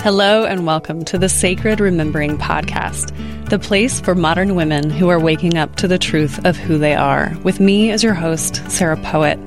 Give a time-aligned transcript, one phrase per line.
[0.00, 3.10] Hello, and welcome to the Sacred Remembering Podcast,
[3.50, 6.94] the place for modern women who are waking up to the truth of who they
[6.94, 9.38] are, with me as your host, Sarah Poet.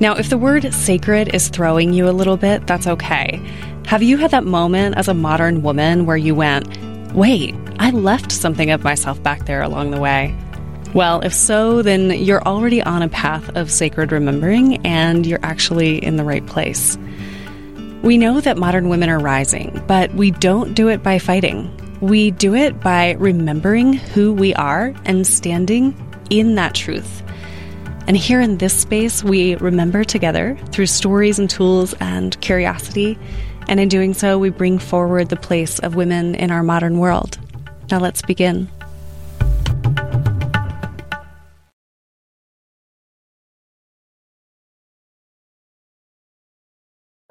[0.00, 3.40] Now, if the word sacred is throwing you a little bit, that's okay.
[3.86, 6.66] Have you had that moment as a modern woman where you went,
[7.12, 10.36] wait, I left something of myself back there along the way?
[10.94, 16.04] Well, if so, then you're already on a path of sacred remembering and you're actually
[16.04, 16.98] in the right place.
[18.02, 21.70] We know that modern women are rising, but we don't do it by fighting.
[22.02, 25.96] We do it by remembering who we are and standing
[26.28, 27.22] in that truth.
[28.06, 33.18] And here in this space, we remember together through stories and tools and curiosity.
[33.68, 37.38] And in doing so, we bring forward the place of women in our modern world.
[37.90, 38.68] Now let's begin.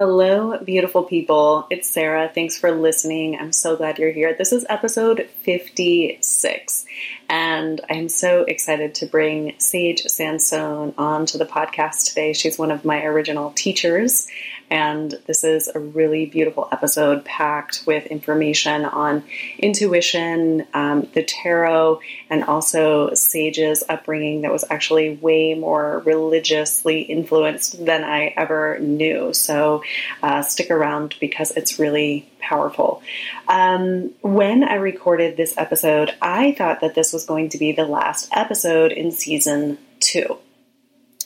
[0.04, 1.64] Hello, beautiful people.
[1.70, 2.28] It's Sarah.
[2.34, 3.38] Thanks for listening.
[3.38, 4.34] I'm so glad you're here.
[4.34, 6.84] This is episode 56,
[7.28, 12.32] and I'm so excited to bring Sage Sansone on to the podcast today.
[12.32, 14.26] She's one of my original teachers,
[14.72, 19.22] and this is a really beautiful episode packed with information on
[19.58, 27.84] intuition, um, the tarot, and also Sage's upbringing that was actually way more religiously influenced
[27.84, 29.32] than I ever knew.
[29.34, 29.84] So
[30.22, 33.02] uh, stick around because it's really powerful.
[33.48, 37.86] Um, when I recorded this episode, I thought that this was going to be the
[37.86, 40.38] last episode in season two.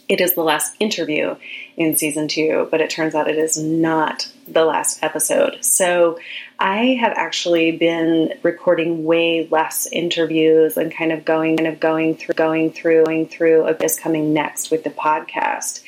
[0.09, 1.37] It is the last interview
[1.77, 5.65] in season two, but it turns out it is not the last episode.
[5.65, 6.19] So
[6.59, 12.17] I have actually been recording way less interviews and kind of going kind of going
[12.17, 15.83] through going through going through of this coming next with the podcast.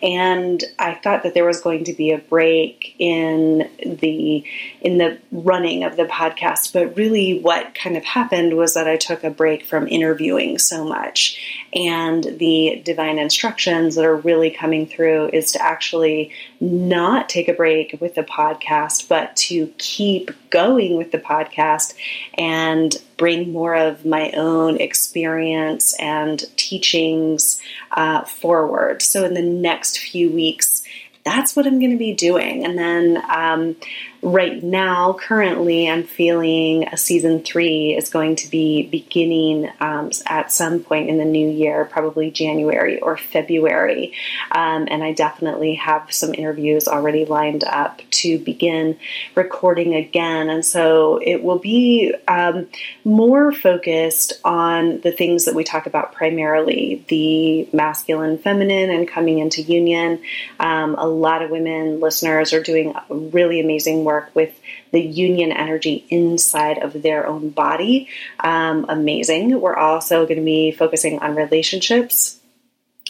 [0.00, 4.44] And I thought that there was going to be a break in the
[4.80, 8.96] in the running of the podcast, but really what kind of happened was that I
[8.96, 11.64] took a break from interviewing so much.
[11.74, 16.32] And the divine instructions that are really coming through is to actually
[16.62, 21.94] not take a break with the podcast, but to keep going with the podcast
[22.34, 29.02] and bring more of my own experience and teachings uh, forward.
[29.02, 30.71] So, in the next few weeks,
[31.24, 32.64] that's what I'm going to be doing.
[32.64, 33.76] And then um,
[34.22, 40.50] right now, currently, I'm feeling a season three is going to be beginning um, at
[40.50, 44.14] some point in the new year, probably January or February.
[44.50, 48.98] Um, and I definitely have some interviews already lined up to begin
[49.36, 50.50] recording again.
[50.50, 52.68] And so it will be um,
[53.04, 59.38] more focused on the things that we talk about primarily the masculine, feminine, and coming
[59.38, 60.20] into union.
[60.58, 64.58] Um, a lot of women listeners are doing really amazing work with
[64.92, 68.08] the union energy inside of their own body.
[68.40, 69.60] Um, amazing.
[69.60, 72.38] We're also going to be focusing on relationships,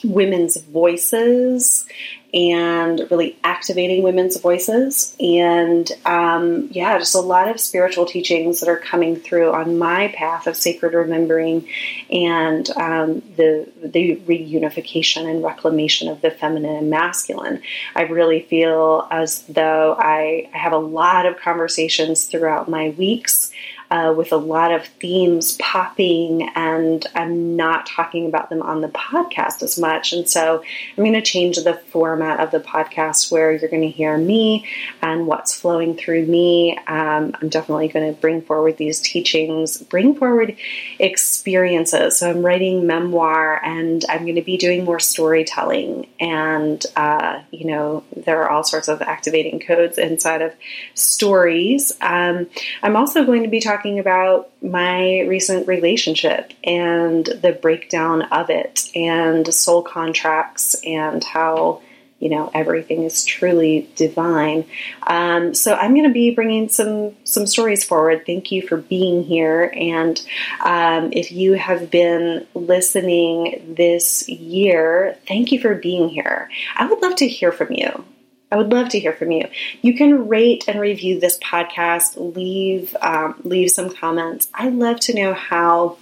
[0.05, 1.87] women's voices,
[2.35, 5.15] and really activating women's voices.
[5.21, 10.09] And um, yeah, just a lot of spiritual teachings that are coming through on my
[10.09, 11.69] path of sacred remembering
[12.11, 17.63] and um, the the reunification and reclamation of the feminine and masculine.
[17.95, 23.53] I really feel as though I, I have a lot of conversations throughout my weeks
[23.93, 28.89] uh, with a lot of themes popping, and I'm not talking about them on the
[28.89, 30.15] podcast as much.
[30.15, 30.65] And so
[30.97, 34.67] I'm going to change the format of the podcast where you're going to hear me
[35.03, 36.79] and what's flowing through me.
[36.87, 40.57] Um, I'm definitely going to bring forward these teachings, bring forward
[40.99, 42.19] experiences.
[42.19, 46.07] So I'm writing memoir, and I'm going to be doing more storytelling.
[46.19, 50.55] And, uh, you know, there are all sorts of activating codes inside of
[50.95, 51.93] stories.
[52.01, 52.47] Um,
[52.83, 58.49] I'm also going to be talking talking about my recent relationship and the breakdown of
[58.49, 61.83] it and soul contracts and how
[62.21, 64.65] you know everything is truly divine.
[65.05, 68.25] Um, so i'm going to be bringing some some stories forward.
[68.25, 69.73] Thank you for being here.
[69.75, 70.25] And
[70.61, 76.49] um, if you have been listening this year thank you for being here.
[76.77, 78.05] I would love to hear from you
[78.53, 79.49] I would love to hear from you.
[79.81, 84.49] You can rate and review this podcast, leave um, leave some comments.
[84.53, 85.97] I'd love to know how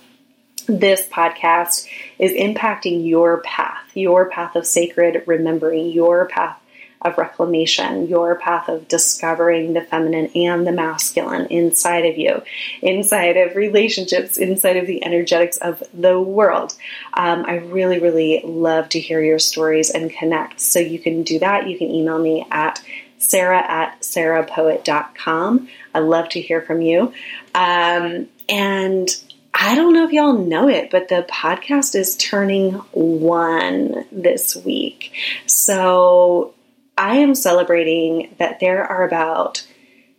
[0.67, 1.87] this podcast
[2.19, 6.60] is impacting your path, your path of sacred remembering, your path
[7.03, 12.43] of reclamation, your path of discovering the feminine and the masculine inside of you,
[12.83, 16.75] inside of relationships, inside of the energetics of the world.
[17.15, 20.61] Um, I really, really love to hear your stories and connect.
[20.61, 21.69] So you can do that.
[21.69, 22.83] You can email me at
[23.19, 25.69] sarah at sarahpoet.com.
[25.95, 27.13] I love to hear from you.
[27.55, 29.09] Um, and
[29.55, 35.13] I don't know if y'all know it, but the podcast is turning one this week.
[35.47, 36.55] So
[37.01, 39.67] I am celebrating that there are about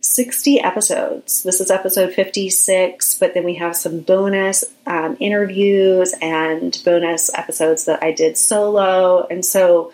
[0.00, 1.44] 60 episodes.
[1.44, 7.84] This is episode 56, but then we have some bonus um, interviews and bonus episodes
[7.84, 9.28] that I did solo.
[9.30, 9.92] And so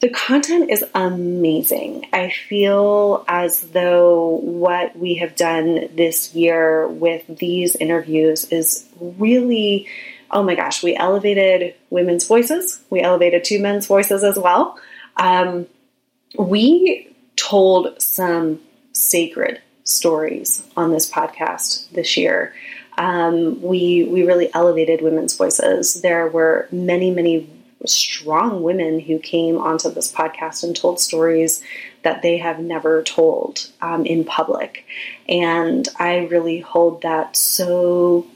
[0.00, 2.06] the content is amazing.
[2.12, 9.86] I feel as though what we have done this year with these interviews is really,
[10.32, 12.80] oh my gosh, we elevated women's voices.
[12.90, 14.80] We elevated two men's voices as well.
[15.16, 15.68] Um,
[16.38, 18.60] we told some
[18.92, 22.54] sacred stories on this podcast this year.
[22.98, 26.00] Um, we we really elevated women's voices.
[26.00, 27.50] There were many many
[27.84, 31.62] strong women who came onto this podcast and told stories
[32.02, 34.84] that they have never told um, in public.
[35.28, 38.26] And I really hold that so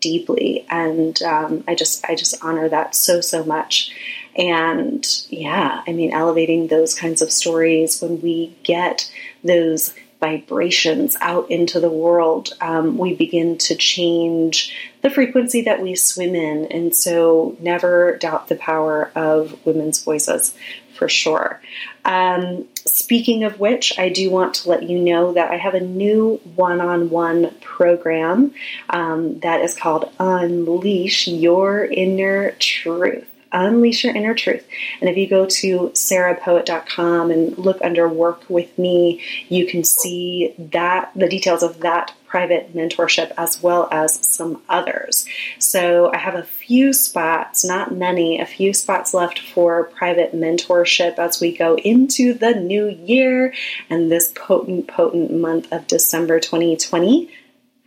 [0.00, 3.90] deeply and um, i just i just honor that so so much
[4.36, 9.10] and yeah i mean elevating those kinds of stories when we get
[9.44, 15.94] those vibrations out into the world, um, we begin to change the frequency that we
[15.96, 16.66] swim in.
[16.66, 20.54] And so, never doubt the power of women's voices
[20.94, 21.60] for sure.
[22.04, 25.80] Um, speaking of which, I do want to let you know that I have a
[25.80, 28.52] new one on one program
[28.90, 34.66] um, that is called Unleash Your Inner Truth unleash your inner truth.
[35.00, 40.54] And if you go to sarahpoet.com and look under work with me, you can see
[40.58, 45.26] that the details of that private mentorship as well as some others.
[45.58, 51.18] So I have a few spots, not many, a few spots left for private mentorship
[51.18, 53.52] as we go into the new year
[53.90, 57.30] and this potent, potent month of December 2020.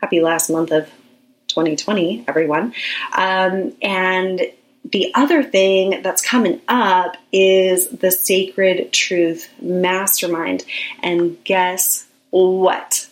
[0.01, 0.89] Happy last month of
[1.48, 2.74] 2020, everyone.
[3.15, 4.42] Um, and
[4.84, 10.66] the other thing that's coming up is the Sacred Truth Mastermind.
[11.02, 13.08] And guess what?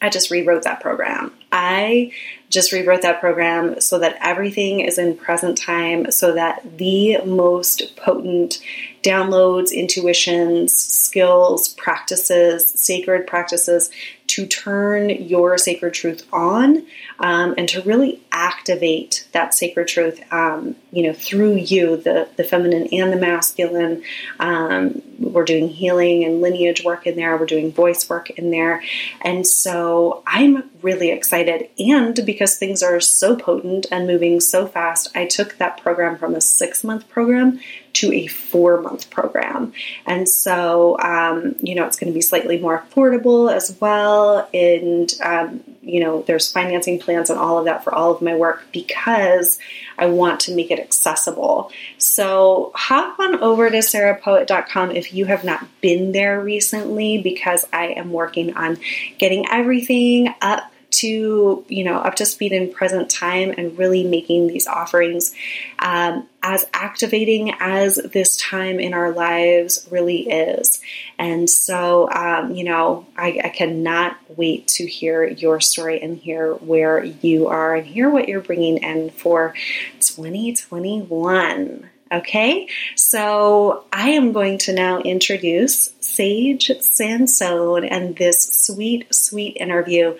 [0.00, 1.32] I just rewrote that program.
[1.50, 2.12] I
[2.50, 7.96] just rewrote that program so that everything is in present time, so that the most
[7.96, 8.62] potent
[9.02, 13.90] downloads, intuitions, skills, practices, sacred practices
[14.38, 16.86] to turn your sacred truth on
[17.18, 22.44] um, and to really activate that sacred truth, um, you know, through you, the, the
[22.44, 24.00] feminine and the masculine.
[24.38, 27.36] Um, we're doing healing and lineage work in there.
[27.36, 28.80] We're doing voice work in there.
[29.22, 31.68] And so I'm really excited.
[31.80, 36.36] And because things are so potent and moving so fast, I took that program from
[36.36, 37.58] a six month program
[37.98, 39.72] to a four month program.
[40.06, 44.48] And so, um, you know, it's going to be slightly more affordable as well.
[44.54, 48.36] And, um, you know, there's financing plans and all of that for all of my
[48.36, 49.58] work because
[49.98, 51.72] I want to make it accessible.
[51.98, 57.88] So hop on over to sarahpoet.com if you have not been there recently because I
[57.88, 58.78] am working on
[59.18, 64.46] getting everything up to you know up to speed in present time and really making
[64.46, 65.34] these offerings
[65.78, 70.80] um, as activating as this time in our lives really is.
[71.18, 76.54] And so um, you know I, I cannot wait to hear your story and hear
[76.54, 79.54] where you are and hear what you're bringing in for
[80.00, 89.58] 2021 Okay, so I am going to now introduce Sage Sansone and this sweet, sweet
[89.58, 90.16] interview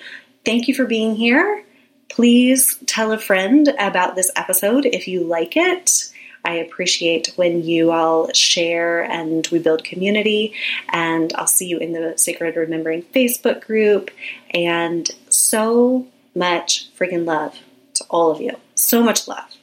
[0.48, 1.62] Thank you for being here.
[2.08, 6.10] Please tell a friend about this episode if you like it.
[6.42, 10.54] I appreciate when you all share and we build community.
[10.88, 14.10] And I'll see you in the Sacred Remembering Facebook group.
[14.54, 17.58] And so much freaking love
[17.96, 18.52] to all of you.
[18.74, 19.57] So much love.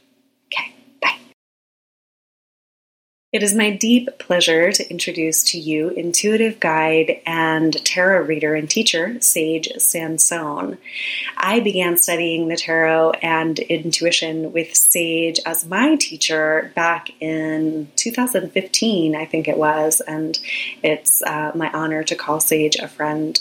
[3.35, 8.69] It is my deep pleasure to introduce to you intuitive guide and tarot reader and
[8.69, 10.77] teacher, Sage Sansone.
[11.35, 19.17] I began studying the tarot and intuition with Sage as my teacher back in 2015,
[19.17, 20.39] I think it was, and
[20.81, 23.37] it's uh, my honor to call Sage a friend.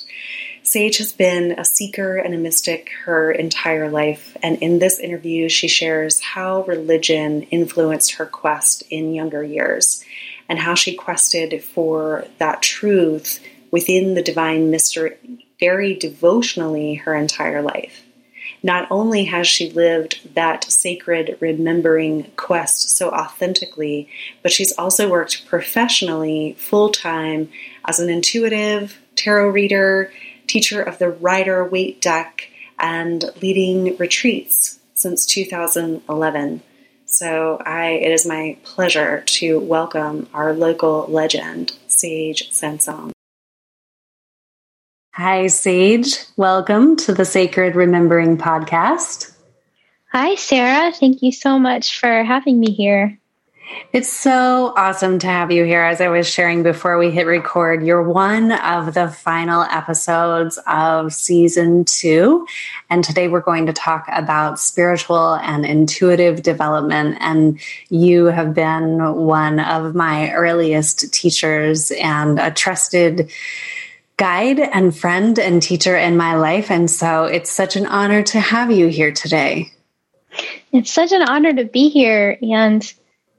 [0.67, 5.49] Sage has been a seeker and a mystic her entire life, and in this interview,
[5.49, 10.05] she shares how religion influenced her quest in younger years.
[10.49, 13.41] and how she quested for that truth
[13.71, 15.17] within the divine mystery
[15.59, 18.05] very devotionally her entire life.
[18.63, 24.09] Not only has she lived that sacred remembering quest so authentically,
[24.43, 27.51] but she's also worked professionally full time
[27.85, 30.13] as an intuitive, tarot reader,
[30.55, 36.63] teacher of the Rider Waite deck, and leading retreats since 2011.
[37.07, 43.11] So I, it is my pleasure to welcome our local legend, Sage Sansone.
[45.15, 46.19] Hi, Sage.
[46.37, 49.35] Welcome to the Sacred Remembering Podcast.
[50.13, 50.93] Hi, Sarah.
[50.93, 53.19] Thank you so much for having me here.
[53.93, 55.83] It's so awesome to have you here.
[55.83, 61.13] As I was sharing before we hit record, you're one of the final episodes of
[61.13, 62.47] season two.
[62.91, 67.19] And today we're going to talk about spiritual and intuitive development.
[67.21, 73.31] And you have been one of my earliest teachers and a trusted
[74.17, 76.71] guide and friend and teacher in my life.
[76.71, 79.73] And so it's such an honor to have you here today.
[80.73, 82.37] It's such an honor to be here.
[82.43, 82.93] And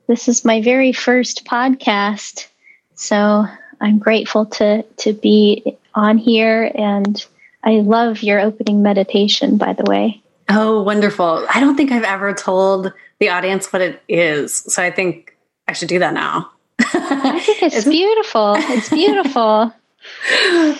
[0.08, 2.48] this is my very first podcast.
[2.96, 3.46] So
[3.82, 6.72] I'm grateful to, to be on here.
[6.74, 7.24] And
[7.64, 10.22] I love your opening meditation, by the way.
[10.50, 11.46] Oh, wonderful.
[11.54, 14.54] I don't think I've ever told the audience what it is.
[14.54, 15.36] So I think
[15.68, 16.52] I should do that now.
[16.80, 18.56] I think it's beautiful.
[18.58, 19.74] It's beautiful.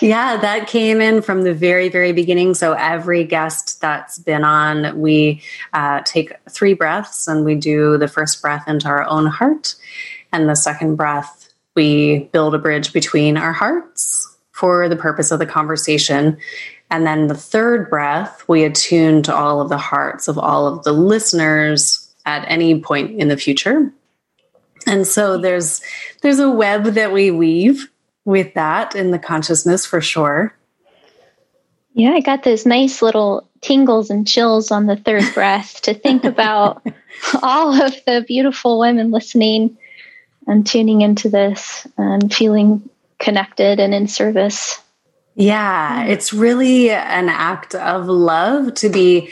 [0.00, 2.54] yeah, that came in from the very, very beginning.
[2.54, 8.08] So every guest that's been on, we uh, take three breaths and we do the
[8.08, 9.76] first breath into our own heart.
[10.32, 15.38] And the second breath, we build a bridge between our hearts for the purpose of
[15.38, 16.38] the conversation.
[16.90, 20.82] And then the third breath, we attune to all of the hearts of all of
[20.82, 23.92] the listeners at any point in the future.
[24.86, 25.80] And so there's
[26.22, 27.90] there's a web that we weave
[28.26, 30.54] with that in the consciousness for sure.
[31.94, 36.24] Yeah, I got those nice little tingles and chills on the third breath to think
[36.24, 36.86] about
[37.42, 39.78] all of the beautiful women listening
[40.46, 42.86] and tuning into this and feeling
[43.18, 44.82] connected and in service.
[45.34, 46.10] Yeah, mm.
[46.10, 49.30] it's really an act of love to be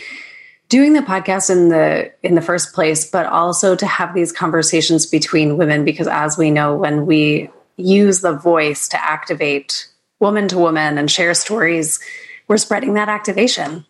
[0.69, 5.05] doing the podcast in the in the first place but also to have these conversations
[5.05, 9.89] between women because as we know when we use the voice to activate
[10.21, 12.01] woman to woman and share stories,
[12.49, 13.85] we're spreading that activation.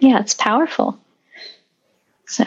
[0.00, 0.98] Yeah, it's powerful.
[2.26, 2.44] So,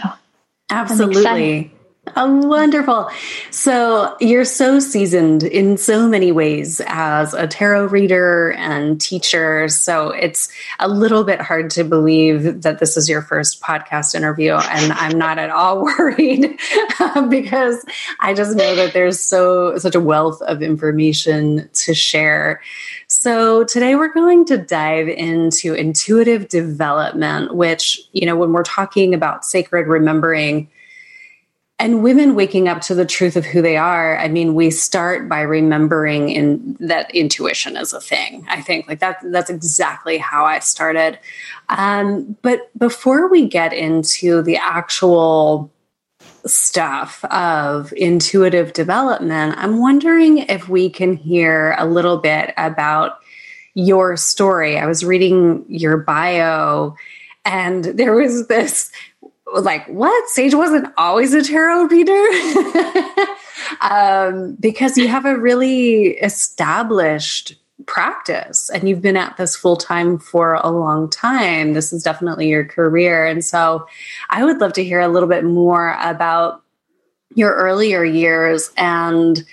[0.70, 1.75] absolutely.
[2.18, 3.10] Oh, wonderful.
[3.50, 9.68] So you're so seasoned in so many ways as a tarot reader and teacher.
[9.68, 10.48] So it's
[10.80, 14.54] a little bit hard to believe that this is your first podcast interview.
[14.54, 16.42] And I'm not at all worried
[17.30, 17.84] because
[18.22, 22.62] I just know that there's so such a wealth of information to share.
[23.08, 29.14] So today we're going to dive into intuitive development, which, you know, when we're talking
[29.14, 30.70] about sacred remembering,
[31.78, 35.28] and women waking up to the truth of who they are i mean we start
[35.28, 38.88] by remembering in that intuition is a thing i think.
[38.88, 41.20] Like that that's exactly how i started.
[41.70, 45.72] Um, but before we get into the actual
[46.46, 53.20] stuff of intuitive development i'm wondering if we can hear a little bit about
[53.76, 54.78] your story.
[54.80, 56.96] I was reading your bio
[57.44, 58.92] and there was this
[59.64, 60.30] like, what?
[60.30, 62.12] Sage wasn't always a tarot reader?
[63.82, 70.18] um, because you have a really established practice and you've been at this full time
[70.18, 71.74] for a long time.
[71.74, 73.26] This is definitely your career.
[73.26, 73.88] And so
[74.30, 76.64] I would love to hear a little bit more about
[77.34, 78.72] your earlier years.
[78.78, 79.44] And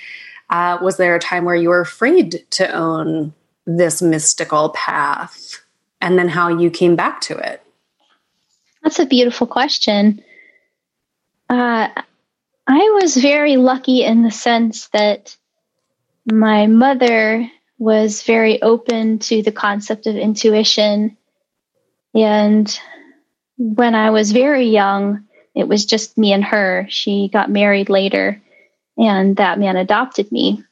[0.51, 3.35] uh, was there a time where you were afraid to own
[3.67, 5.61] this mystical path?
[6.01, 7.62] And then how you came back to it?
[8.83, 10.23] That's a beautiful question.
[11.49, 11.89] Uh,
[12.67, 15.37] I was very lucky in the sense that
[16.31, 21.17] my mother was very open to the concept of intuition.
[22.15, 22.81] And
[23.59, 26.87] when I was very young, it was just me and her.
[26.89, 28.41] She got married later,
[28.97, 30.65] and that man adopted me.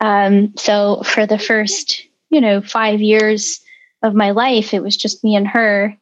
[0.00, 3.60] Um, so for the first, you know, five years
[4.02, 5.96] of my life, it was just me and her.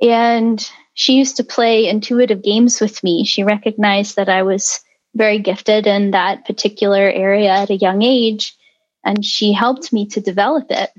[0.00, 0.64] And
[0.94, 3.24] she used to play intuitive games with me.
[3.24, 4.80] She recognized that I was
[5.14, 8.56] very gifted in that particular area at a young age,
[9.04, 10.90] and she helped me to develop it.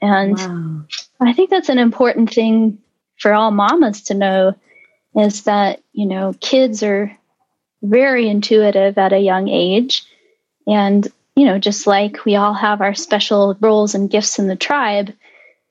[0.00, 0.84] And wow.
[1.20, 2.78] I think that's an important thing
[3.18, 4.54] for all mamas to know
[5.16, 7.16] is that, you know, kids are
[7.82, 10.04] very intuitive at a young age.
[10.66, 11.06] And,
[11.36, 15.12] you know, just like we all have our special roles and gifts in the tribe,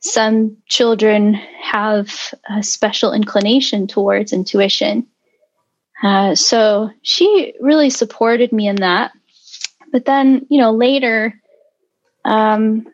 [0.03, 5.07] some children have a special inclination towards intuition.
[6.03, 9.12] Uh, so she really supported me in that.
[9.93, 11.39] But then, you know, later,
[12.25, 12.86] um,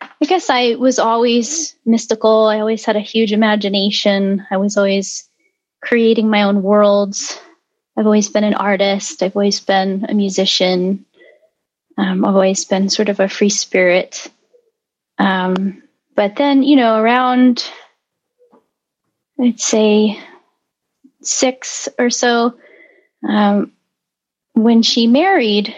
[0.00, 2.46] I guess I was always mystical.
[2.46, 4.46] I always had a huge imagination.
[4.50, 5.28] I was always
[5.80, 7.40] creating my own worlds.
[7.96, 9.22] I've always been an artist.
[9.22, 11.06] I've always been a musician.
[11.96, 14.30] Um, I've always been sort of a free spirit.
[15.22, 15.82] Um,
[16.16, 17.64] but then, you know, around,
[19.40, 20.18] I'd say
[21.20, 22.54] six or so,
[23.28, 23.70] um,
[24.54, 25.74] when she married,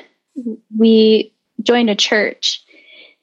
[0.74, 2.62] we joined a church.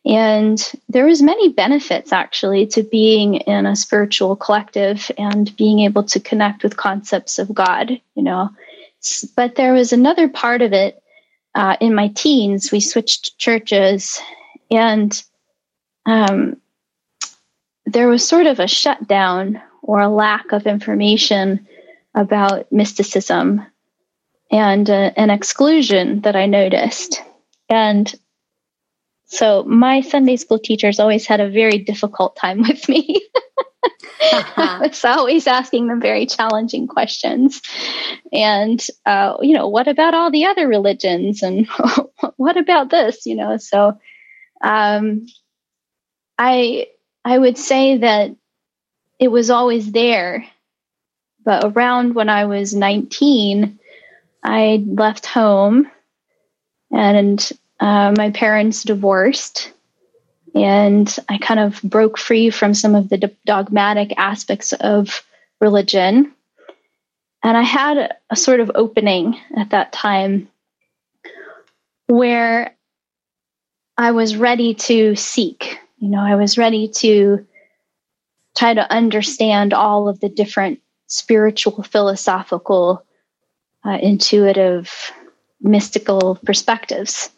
[0.05, 6.03] And there was many benefits actually to being in a spiritual collective and being able
[6.03, 8.49] to connect with concepts of god you know.
[9.35, 11.01] But there was another part of it
[11.53, 14.19] uh, in my teens we switched churches.
[14.71, 15.23] And
[16.05, 16.57] um,
[17.85, 21.67] there was sort of a shutdown or a lack of information
[22.15, 23.65] about mysticism
[24.51, 27.21] and uh, an exclusion that I noticed.
[27.69, 28.13] And
[29.25, 33.21] so my Sunday school teachers always had a very difficult time with me.
[34.33, 34.61] uh-huh.
[34.81, 37.61] I was always asking them very challenging questions.
[38.33, 41.43] And, uh, you know, what about all the other religions?
[41.43, 41.67] And
[42.35, 43.25] what about this?
[43.25, 43.97] You know, so
[44.61, 45.25] um,
[46.43, 46.87] I
[47.23, 48.35] I would say that
[49.19, 50.47] it was always there.
[51.45, 53.79] But around when I was 19,
[54.43, 55.89] I left home
[56.91, 59.71] and uh, my parents divorced.
[60.55, 65.23] And I kind of broke free from some of the dogmatic aspects of
[65.59, 66.33] religion.
[67.43, 70.49] And I had a, a sort of opening at that time
[72.07, 72.75] where
[73.95, 77.45] I was ready to seek you know, I was ready to
[78.57, 83.05] try to understand all of the different spiritual, philosophical,
[83.85, 85.11] uh, intuitive,
[85.61, 87.29] mystical perspectives.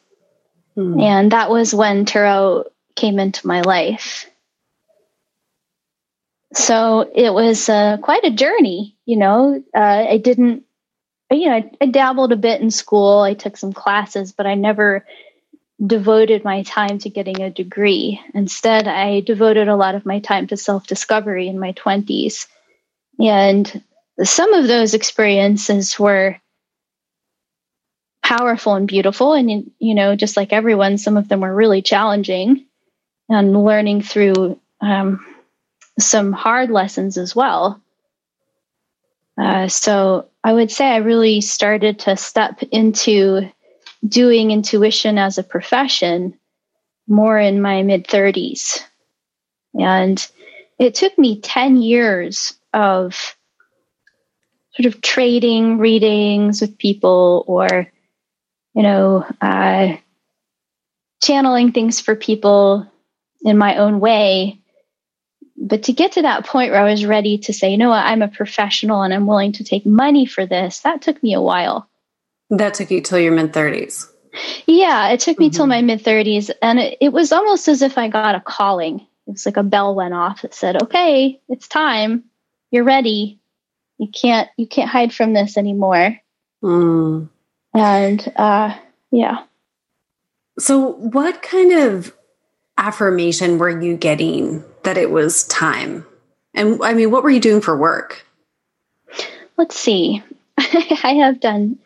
[0.75, 0.99] Hmm.
[0.99, 2.63] And that was when tarot
[2.95, 4.27] came into my life.
[6.53, 9.61] So it was uh, quite a journey, you know.
[9.75, 10.63] Uh, I didn't,
[11.31, 13.19] you know, I, I dabbled a bit in school.
[13.19, 15.05] I took some classes, but I never
[15.83, 18.21] devoted my time to getting a degree.
[18.33, 22.47] Instead, I devoted a lot of my time to self discovery in my 20s.
[23.19, 23.83] And
[24.23, 26.39] some of those experiences were
[28.23, 29.33] powerful and beautiful.
[29.33, 32.65] And, you know, just like everyone, some of them were really challenging
[33.29, 35.25] and learning through um,
[35.99, 37.81] some hard lessons as well.
[39.37, 43.49] Uh, so I would say I really started to step into
[44.07, 46.37] doing intuition as a profession
[47.07, 48.81] more in my mid 30s.
[49.79, 50.25] And
[50.79, 53.35] it took me 10 years of
[54.75, 57.87] sort of trading readings with people or,
[58.73, 59.95] you know, uh,
[61.21, 62.91] channeling things for people
[63.43, 64.59] in my own way.
[65.55, 68.05] But to get to that point where I was ready to say, you know what,
[68.05, 71.41] I'm a professional and I'm willing to take money for this, that took me a
[71.41, 71.87] while.
[72.49, 74.09] That took you till your mid 30s.
[74.65, 75.55] Yeah, it took me mm-hmm.
[75.55, 76.51] till my mid 30s.
[76.61, 78.99] And it, it was almost as if I got a calling.
[79.27, 82.23] It was like a bell went off that said, okay, it's time.
[82.71, 83.39] You're ready.
[83.97, 86.17] You can't you can't hide from this anymore.
[86.63, 87.29] Mm.
[87.73, 88.75] And uh,
[89.11, 89.43] yeah.
[90.59, 92.13] So, what kind of
[92.77, 96.05] affirmation were you getting that it was time?
[96.53, 98.25] And I mean, what were you doing for work?
[99.57, 100.23] Let's see.
[100.57, 101.79] I have done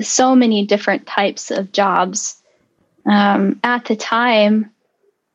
[0.00, 2.40] so many different types of jobs.
[3.04, 4.70] Um, at the time,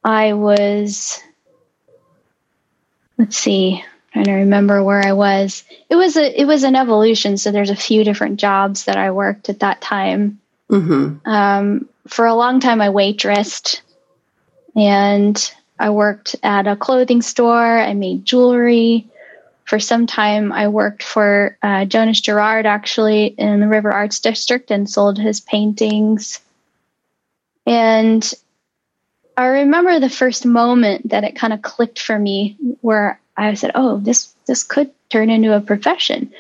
[0.04, 1.22] I was,
[3.18, 5.64] let's see, trying to remember where I was.
[5.90, 7.38] It was a it was an evolution.
[7.38, 10.40] So there's a few different jobs that I worked at that time.
[10.70, 11.30] Mm-hmm.
[11.30, 13.82] Um, for a long time, I waitressed,
[14.76, 17.80] and I worked at a clothing store.
[17.80, 19.08] I made jewelry
[19.68, 24.72] for some time, I worked for uh, Jonas Gerard actually in the River Arts District
[24.72, 26.40] and sold his paintings.
[27.66, 28.34] And
[29.36, 33.72] I remember the first moment that it kind of clicked for me where I said,
[33.76, 36.32] "Oh, this this could turn into a profession."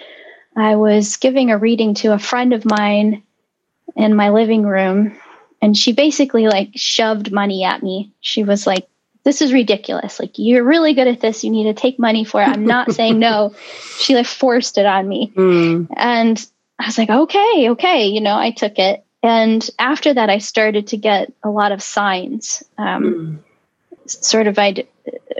[0.55, 3.23] I was giving a reading to a friend of mine
[3.95, 5.19] in my living room
[5.61, 8.11] and she basically like shoved money at me.
[8.21, 8.87] She was like,
[9.27, 10.21] this is ridiculous.
[10.21, 11.43] Like, you're really good at this.
[11.43, 12.47] You need to take money for it.
[12.47, 13.53] I'm not saying no.
[13.99, 15.33] She like forced it on me.
[15.35, 15.87] Mm.
[15.97, 16.47] And
[16.79, 18.07] I was like, okay, okay.
[18.07, 19.03] You know, I took it.
[19.21, 22.63] And after that, I started to get a lot of signs.
[22.77, 24.09] Um, mm.
[24.09, 24.87] Sort of, I'd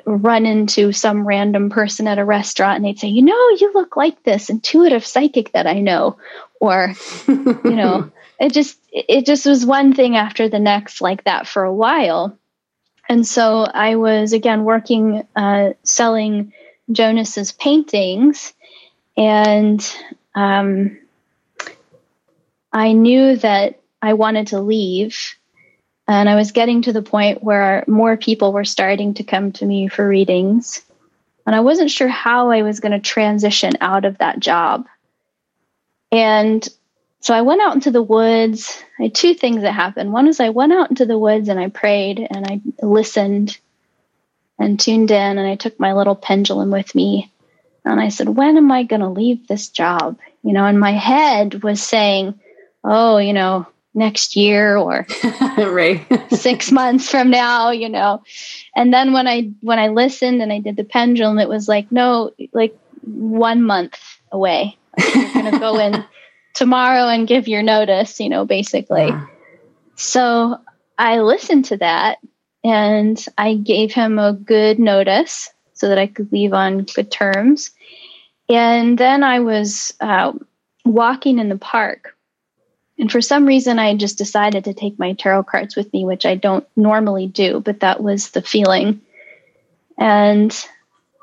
[0.04, 3.96] run into some random person at a restaurant and they'd say, You know, you look
[3.96, 6.18] like this intuitive psychic that I know.
[6.60, 6.94] Or,
[7.26, 11.64] you know, it just, it just was one thing after the next like that for
[11.64, 12.38] a while.
[13.10, 16.54] And so I was again working, uh, selling
[16.92, 18.54] Jonas's paintings.
[19.16, 19.82] And
[20.36, 20.98] um,
[22.72, 25.36] I knew that I wanted to leave.
[26.08, 29.66] And I was getting to the point where more people were starting to come to
[29.66, 30.82] me for readings.
[31.46, 34.86] And I wasn't sure how I was going to transition out of that job.
[36.12, 36.68] And
[37.20, 38.82] so I went out into the woods.
[39.00, 40.14] I had two things that happened.
[40.14, 43.58] One is I went out into the woods and I prayed and I listened
[44.60, 47.32] and tuned in and I took my little pendulum with me.
[47.86, 50.18] And I said, When am I going to leave this job?
[50.44, 52.40] You know, and my head was saying,
[52.84, 55.08] Oh, you know, next year or
[55.58, 56.06] right.
[56.34, 58.24] six months from now, you know.
[58.76, 61.92] And then when I when I listened and I did the pendulum, it was like,
[61.92, 63.98] no, like one month
[64.32, 64.78] away.
[64.98, 66.06] You're gonna go in
[66.58, 69.08] tomorrow and give your notice, you know, basically.
[69.08, 69.28] Yeah.
[69.96, 70.60] So
[70.98, 72.18] I listened to that
[72.64, 77.72] and I gave him a good notice so that I could leave on good terms.
[78.50, 80.34] And then I was uh,
[80.84, 82.16] walking in the park.
[82.98, 86.26] And for some reason, I just decided to take my tarot cards with me, which
[86.26, 89.02] I don't normally do, but that was the feeling.
[90.00, 90.52] And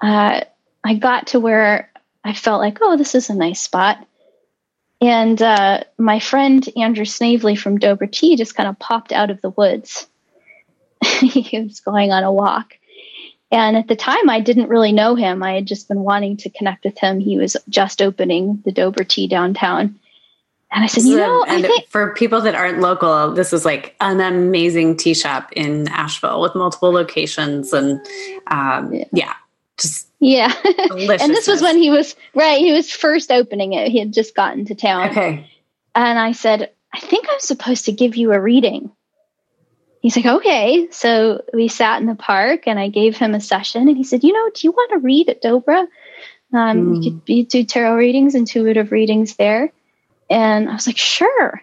[0.00, 0.42] uh,
[0.84, 1.90] I got to where
[2.22, 4.06] I felt like, oh, this is a nice spot.
[5.04, 9.38] And uh, my friend Andrew Snavely from Dobra Tea just kind of popped out of
[9.42, 10.06] the woods.
[11.20, 12.78] he was going on a walk.
[13.50, 15.42] And at the time, I didn't really know him.
[15.42, 17.20] I had just been wanting to connect with him.
[17.20, 20.00] He was just opening the Dobra Tea downtown.
[20.72, 23.94] And I said, you know, and think- for people that aren't local, this is like
[24.00, 27.74] an amazing tea shop in Asheville with multiple locations.
[27.74, 28.00] And
[28.46, 29.04] um, yeah.
[29.12, 29.34] yeah,
[29.76, 30.52] just yeah.
[30.64, 32.58] and this was when he was right.
[32.58, 33.90] He was first opening it.
[33.90, 35.10] He had just gotten to town.
[35.10, 35.50] Okay.
[35.94, 38.90] And I said, I think I'm supposed to give you a reading
[40.04, 40.86] he's like, okay.
[40.90, 44.22] So we sat in the park and I gave him a session and he said,
[44.22, 45.86] you know, do you want to read at Dobra?
[46.52, 46.96] Um, mm.
[47.02, 49.72] You could be, do tarot readings, intuitive readings there.
[50.28, 51.62] And I was like, sure.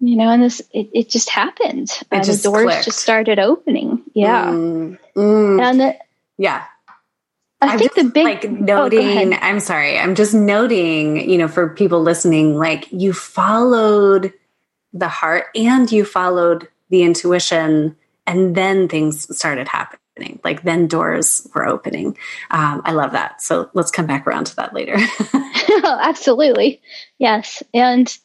[0.00, 1.88] You know, and this, it, it just happened.
[1.90, 2.84] It uh, just the doors clicked.
[2.86, 4.02] just started opening.
[4.14, 4.46] Yeah.
[4.46, 4.98] Mm.
[5.16, 5.62] Mm.
[5.62, 5.96] And the,
[6.38, 6.64] yeah.
[7.60, 9.34] I I'm think the big like oh, noting.
[9.34, 9.98] Oh, I'm sorry.
[9.98, 11.28] I'm just noting.
[11.28, 14.32] You know, for people listening, like you followed
[14.92, 20.40] the heart and you followed the intuition, and then things started happening.
[20.44, 22.16] Like then doors were opening.
[22.50, 23.42] Um, I love that.
[23.42, 24.96] So let's come back around to that later.
[24.98, 26.80] oh, absolutely.
[27.18, 27.62] Yes.
[27.74, 28.16] And,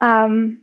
[0.00, 0.60] um,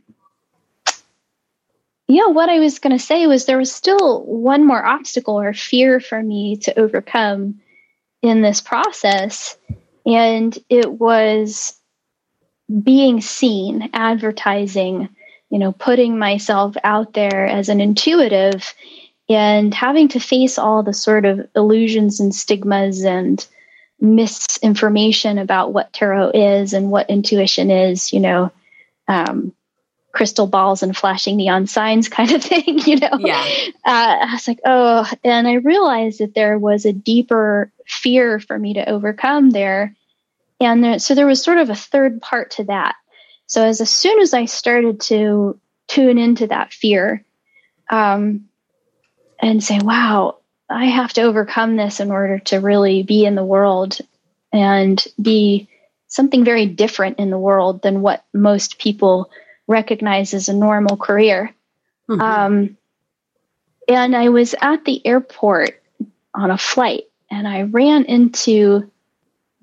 [2.08, 5.52] yeah, what I was going to say was there was still one more obstacle or
[5.54, 7.60] fear for me to overcome
[8.22, 9.56] in this process.
[10.06, 11.78] And it was
[12.82, 15.08] being seen, advertising,
[15.50, 18.74] you know, putting myself out there as an intuitive
[19.28, 23.46] and having to face all the sort of illusions and stigmas and
[24.00, 28.50] misinformation about what tarot is and what intuition is, you know,
[29.08, 29.52] um,
[30.12, 33.18] crystal balls and flashing neon signs kind of thing, you know?
[33.18, 33.44] Yeah.
[33.84, 38.58] Uh, I was like, oh, and I realized that there was a deeper fear for
[38.58, 39.94] me to overcome there.
[40.60, 42.94] And there, so there was sort of a third part to that.
[43.46, 47.24] So as, as soon as I started to tune into that fear
[47.90, 48.48] um,
[49.40, 50.38] and say, wow,
[50.70, 53.98] I have to overcome this in order to really be in the world
[54.52, 55.68] and be
[56.06, 59.30] something very different in the world than what most people
[59.66, 61.54] recognize as a normal career.
[62.08, 62.20] Mm-hmm.
[62.20, 62.76] Um,
[63.88, 65.82] and I was at the airport
[66.34, 68.90] on a flight and I ran into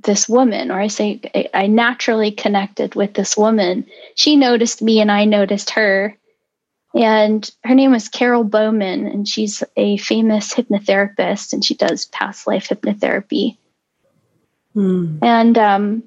[0.03, 1.21] this woman, or I say
[1.53, 3.85] I naturally connected with this woman.
[4.15, 6.17] She noticed me and I noticed her.
[6.95, 12.47] And her name was Carol Bowman, and she's a famous hypnotherapist, and she does past
[12.47, 13.57] life hypnotherapy.
[14.73, 15.19] Hmm.
[15.21, 16.03] And um,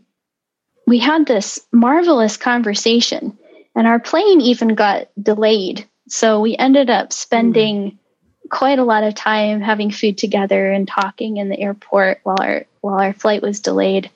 [0.88, 3.38] we had this marvelous conversation,
[3.76, 5.86] and our plane even got delayed.
[6.08, 7.96] So we ended up spending hmm
[8.52, 12.66] quite a lot of time having food together and talking in the airport while our
[12.82, 14.10] while our flight was delayed.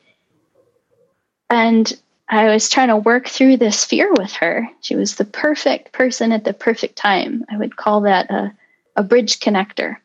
[1.49, 1.91] And
[2.29, 4.69] I was trying to work through this fear with her.
[4.83, 7.47] She was the perfect person at the perfect time.
[7.49, 8.53] I would call that a,
[8.95, 9.97] a bridge connector.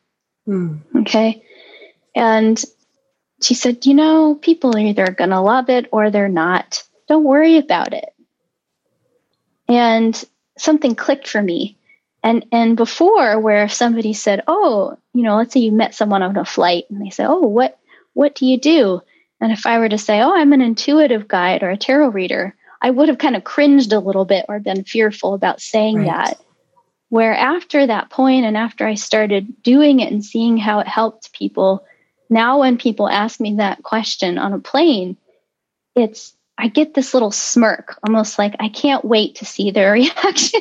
[0.48, 0.80] Mm.
[1.02, 1.44] Okay.
[2.14, 2.62] And
[3.42, 6.82] she said, You know, people are either going to love it or they're not.
[7.06, 8.14] Don't worry about it.
[9.68, 10.24] And
[10.56, 11.76] something clicked for me.
[12.22, 16.22] And and before where if somebody said, "Oh, you know, let's say you met someone
[16.22, 17.78] on a flight and they say, "Oh, what
[18.14, 19.00] what do you do?"
[19.40, 22.54] And if I were to say, "Oh, I'm an intuitive guide or a tarot reader,"
[22.80, 26.06] I would have kind of cringed a little bit or been fearful about saying right.
[26.06, 26.40] that.
[27.08, 31.32] Where after that point and after I started doing it and seeing how it helped
[31.32, 31.84] people,
[32.30, 35.16] now when people ask me that question on a plane,
[35.94, 40.60] it's I get this little smirk, almost like I can't wait to see their reaction.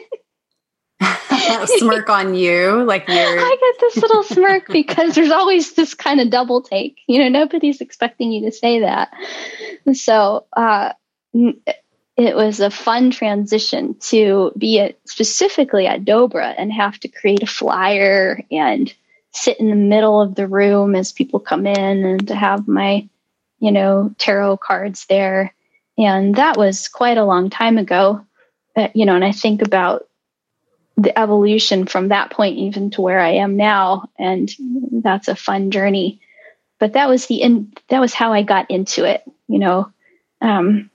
[1.66, 3.18] smirk on you, like you're.
[3.18, 7.00] I get this little smirk because there's always this kind of double take.
[7.08, 9.12] You know, nobody's expecting you to say that.
[9.94, 10.94] So uh,
[11.34, 17.44] it was a fun transition to be at, specifically at Dobra and have to create
[17.44, 18.94] a flyer and
[19.32, 23.08] sit in the middle of the room as people come in and to have my,
[23.60, 25.54] you know, tarot cards there
[25.98, 28.26] and that was quite a long time ago.
[28.76, 30.08] Uh, you know, and I think about
[31.02, 34.10] the evolution from that point even to where I am now.
[34.20, 34.54] And
[34.92, 36.20] that's a fun journey.
[36.80, 39.92] But that was the in, that was how I got into it, you know.
[40.42, 40.90] Um,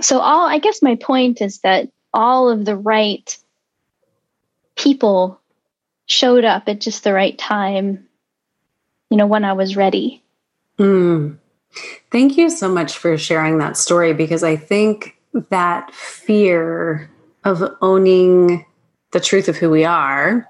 [0.00, 3.36] so all I guess my point is that all of the right
[4.76, 5.40] people
[6.06, 8.06] showed up at just the right time,
[9.10, 10.22] you know, when I was ready.
[10.78, 11.38] Mm.
[12.10, 15.16] Thank you so much for sharing that story because I think
[15.50, 17.10] that fear
[17.44, 18.64] of owning
[19.16, 20.46] the truth of who we are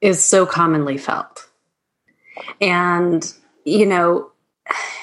[0.00, 1.48] is so commonly felt.
[2.60, 3.32] And,
[3.64, 4.32] you know,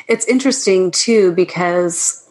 [0.09, 2.29] it's interesting too because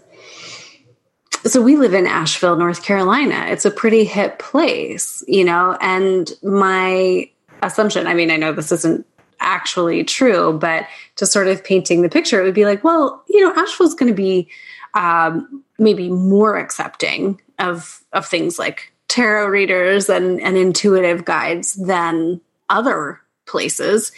[1.47, 3.47] so we live in Asheville, North Carolina.
[3.49, 7.31] It's a pretty hip place, you know, and my
[7.63, 9.07] assumption, I mean, I know this isn't
[9.41, 13.41] actually true, but just sort of painting the picture, it would be like, well, you
[13.41, 14.51] know, Asheville's going to be
[14.93, 22.41] um, maybe more accepting of of things like tarot readers and, and intuitive guides than
[22.69, 24.11] other places.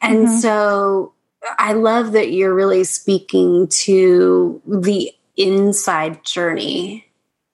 [0.00, 0.36] And mm-hmm.
[0.36, 1.12] so
[1.58, 7.08] I love that you're really speaking to the inside journey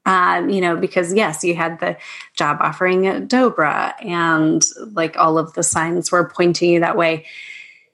[0.06, 1.96] um, you know, because yes, you had the
[2.34, 7.24] job offering at Dobra and like all of the signs were pointing you that way.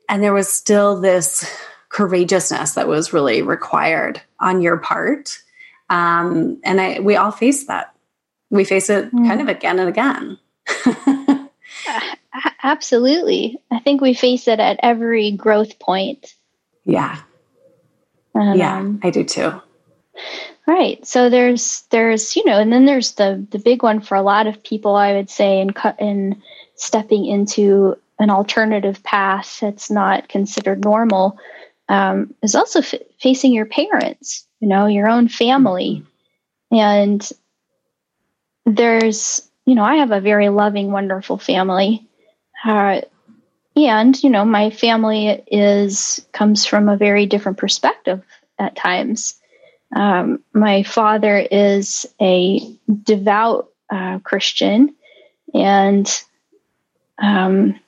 [0.08, 1.48] And there was still this
[1.88, 5.40] courageousness that was really required on your part.
[5.90, 7.94] Um, and I, we all face that.
[8.48, 9.28] We face it mm.
[9.28, 10.38] kind of again and again.
[12.62, 13.58] Absolutely.
[13.70, 16.34] I think we face it at every growth point.
[16.84, 17.18] Yeah.
[18.34, 19.60] And, yeah, um, I do too.
[20.66, 21.04] Right.
[21.04, 24.46] So there's there's you know, and then there's the the big one for a lot
[24.46, 24.94] of people.
[24.94, 26.40] I would say in in
[26.76, 31.38] stepping into an alternative path that's not considered normal
[31.88, 34.46] um, is also f- facing your parents.
[34.60, 36.04] You know, your own family,
[36.72, 36.76] mm-hmm.
[36.76, 37.30] and
[38.66, 42.06] there's you know, I have a very loving, wonderful family.
[42.64, 43.02] Uh,
[43.76, 48.22] and you know my family is comes from a very different perspective
[48.58, 49.40] at times
[49.94, 52.60] um, my father is a
[53.02, 54.94] devout uh, Christian,
[55.52, 56.08] and
[57.18, 57.78] um,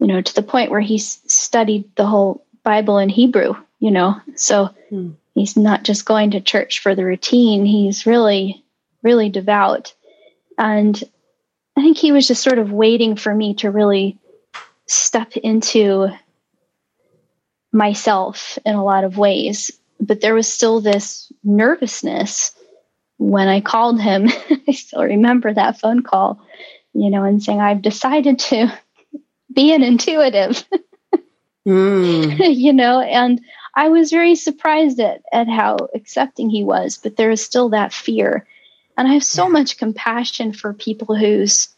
[0.00, 3.54] you know, to the point where he's studied the whole Bible in Hebrew.
[3.78, 5.10] You know, so hmm.
[5.34, 7.64] He's not just going to church for the routine.
[7.64, 8.64] He's really,
[9.02, 9.94] really devout,
[10.58, 11.02] and
[11.76, 14.18] I think he was just sort of waiting for me to really
[14.86, 16.08] step into
[17.72, 22.52] myself in a lot of ways but there was still this nervousness
[23.18, 24.28] when I called him.
[24.68, 26.40] I still remember that phone call,
[26.92, 28.72] you know, and saying, I've decided to
[29.52, 30.64] be an intuitive,
[31.66, 32.54] mm.
[32.56, 33.40] you know, and
[33.76, 37.92] I was very surprised at, at how accepting he was, but there is still that
[37.92, 38.46] fear.
[38.96, 41.68] And I have so much compassion for people whose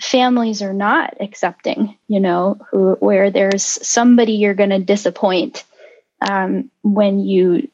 [0.00, 5.64] families are not accepting, you know, who, where there's somebody you're going to disappoint
[6.20, 7.68] um, when you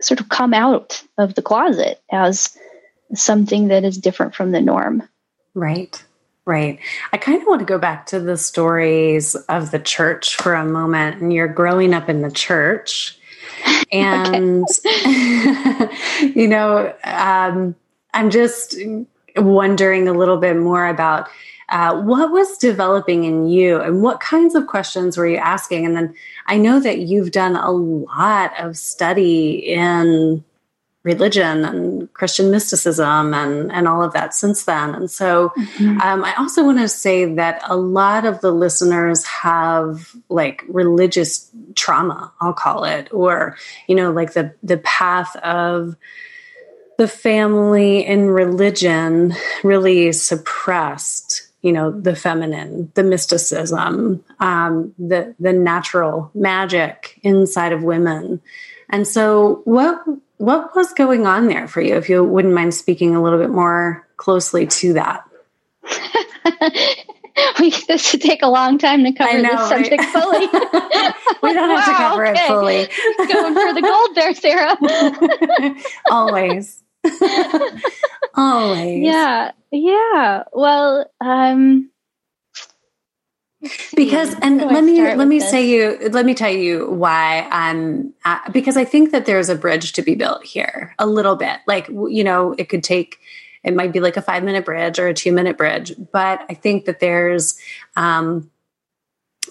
[0.00, 2.56] sort of come out of the closet as
[3.14, 5.02] something that is different from the norm.
[5.54, 6.02] Right.
[6.46, 6.78] Right.
[7.12, 10.64] I kind of want to go back to the stories of the church for a
[10.64, 11.22] moment.
[11.22, 13.18] And you're growing up in the church.
[13.92, 14.66] And,
[16.34, 17.76] you know, um,
[18.12, 18.76] I'm just
[19.36, 21.28] wondering a little bit more about
[21.68, 25.86] uh, what was developing in you and what kinds of questions were you asking?
[25.86, 26.14] And then
[26.46, 30.44] I know that you've done a lot of study in
[31.04, 34.94] religion and Christian mysticism and, and all of that since then.
[34.94, 36.00] And so mm-hmm.
[36.00, 41.50] um, I also want to say that a lot of the listeners have like religious
[41.74, 45.94] trauma, I'll call it, or, you know, like the, the path of
[46.96, 55.52] the family in religion really suppressed you know the feminine the mysticism um, the the
[55.52, 58.40] natural magic inside of women
[58.90, 60.04] and so what
[60.38, 63.50] what was going on there for you if you wouldn't mind speaking a little bit
[63.50, 65.24] more closely to that
[67.58, 70.12] we this would take a long time to cover know, this subject right?
[70.12, 70.38] fully.
[71.42, 72.44] we don't have wow, to cover okay.
[72.44, 73.32] it fully.
[73.32, 74.76] Going for the gold there, Sarah.
[76.10, 76.82] Always.
[78.34, 79.04] Always.
[79.04, 79.52] Yeah.
[79.72, 80.44] Yeah.
[80.52, 81.90] Well, um
[83.96, 85.50] because and let me let me this?
[85.50, 89.54] say you let me tell you why i'm uh, because i think that there's a
[89.54, 93.18] bridge to be built here a little bit like you know it could take
[93.64, 96.54] it might be like a five minute bridge or a two minute bridge, but I
[96.54, 97.58] think that there's
[97.96, 98.50] um,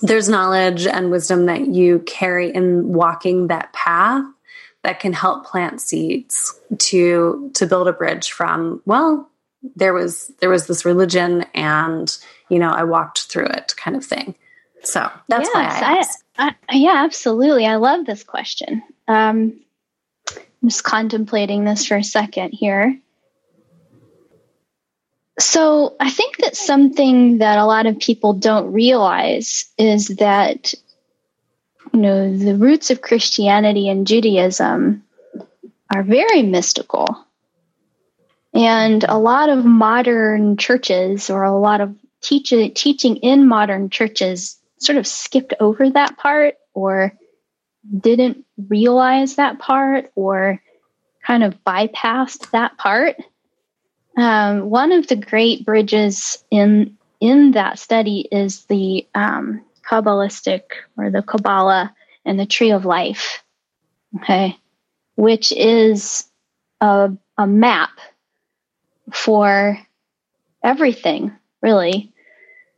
[0.02, 4.24] there's knowledge and wisdom that you carry in walking that path
[4.84, 9.30] that can help plant seeds to to build a bridge from well
[9.76, 12.18] there was there was this religion and
[12.54, 14.36] you know i walked through it kind of thing
[14.84, 16.24] so that's yes, why i, asked.
[16.38, 19.60] I, I yeah absolutely i love this question um
[20.62, 22.98] I'm just contemplating this for a second here
[25.40, 30.74] so I think that something that a lot of people don't realize is that
[31.92, 35.04] you know the roots of Christianity and Judaism
[35.94, 37.26] are very mystical.
[38.54, 44.58] And a lot of modern churches or a lot of teach- teaching in modern churches
[44.80, 47.14] sort of skipped over that part or
[48.00, 50.62] didn't realize that part or
[51.26, 53.16] kind of bypassed that part.
[54.18, 60.64] Um, one of the great bridges in in that study is the um, Kabbalistic
[60.98, 61.94] or the Kabbalah
[62.26, 63.44] and the Tree of Life,
[64.18, 64.58] okay,
[65.16, 66.26] which is
[66.82, 67.92] a, a map
[69.12, 69.80] for
[70.64, 71.32] everything,
[71.62, 72.13] really.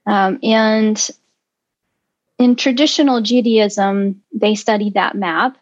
[0.05, 1.09] Um, and
[2.37, 5.57] in traditional Judaism, they studied that map.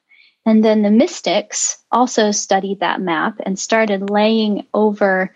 [0.46, 5.34] And then the mystics also studied that map and started laying over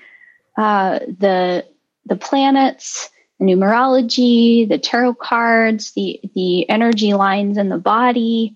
[0.57, 1.65] uh, the
[2.05, 8.55] the planets, the numerology, the tarot cards, the the energy lines in the body,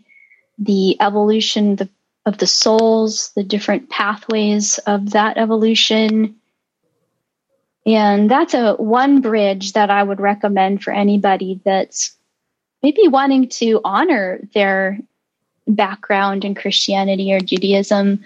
[0.57, 1.77] the evolution
[2.25, 6.35] of the souls, the different pathways of that evolution.
[7.86, 12.15] And that's a one bridge that I would recommend for anybody that's
[12.84, 15.00] maybe wanting to honor their
[15.67, 18.24] background in Christianity or Judaism,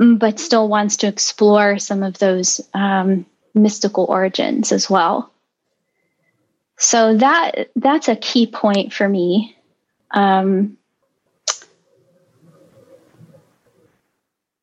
[0.00, 5.30] Mm, but still wants to explore some of those um, mystical origins as well.
[6.78, 9.56] So that that's a key point for me.
[10.10, 10.78] Um,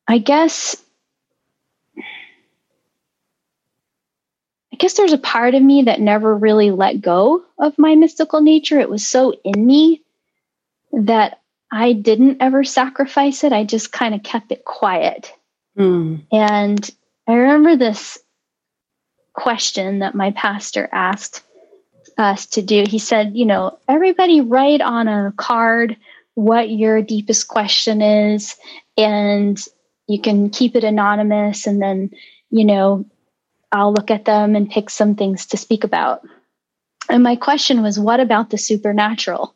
[0.08, 0.76] I guess
[4.78, 8.78] guess there's a part of me that never really let go of my mystical nature.
[8.78, 10.02] It was so in me
[10.92, 13.52] that I didn't ever sacrifice it.
[13.52, 15.32] I just kind of kept it quiet.
[15.76, 16.22] Mm.
[16.32, 16.90] And
[17.26, 18.18] I remember this
[19.34, 21.42] question that my pastor asked
[22.16, 22.84] us to do.
[22.88, 25.96] He said, you know, everybody write on a card
[26.34, 28.56] what your deepest question is,
[28.96, 29.62] and
[30.06, 31.66] you can keep it anonymous.
[31.66, 32.10] And then,
[32.50, 33.04] you know,
[33.70, 36.22] I'll look at them and pick some things to speak about.
[37.08, 39.54] And my question was, what about the supernatural?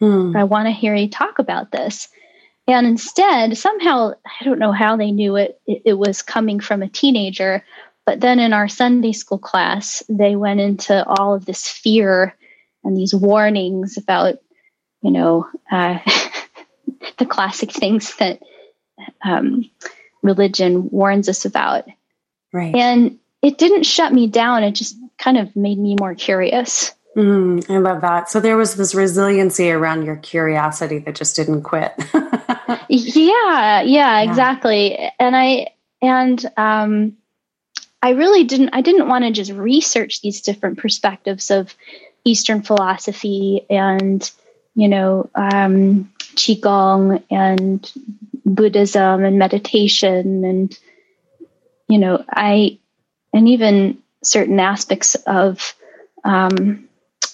[0.00, 0.36] Hmm.
[0.36, 2.08] I want to hear you talk about this.
[2.66, 6.82] And instead, somehow, I don't know how they knew it, it, it, was coming from
[6.82, 7.64] a teenager.
[8.06, 12.36] But then in our Sunday school class, they went into all of this fear
[12.84, 14.36] and these warnings about,
[15.02, 15.98] you know, uh,
[17.18, 18.40] the classic things that
[19.24, 19.68] um,
[20.22, 21.84] religion warns us about.
[22.52, 22.74] Right.
[22.74, 26.92] And it didn't shut me down, it just kind of made me more curious.
[27.16, 28.30] Mm, I love that.
[28.30, 31.92] So there was this resiliency around your curiosity that just didn't quit.
[32.88, 34.96] yeah, yeah, exactly.
[35.18, 35.68] And I
[36.00, 37.16] and um
[38.00, 41.74] I really didn't I didn't want to just research these different perspectives of
[42.24, 44.30] Eastern philosophy and
[44.74, 47.92] you know um qigong and
[48.46, 50.78] Buddhism and meditation and
[51.88, 52.78] you know I
[53.32, 55.74] and even certain aspects of
[56.24, 56.88] um,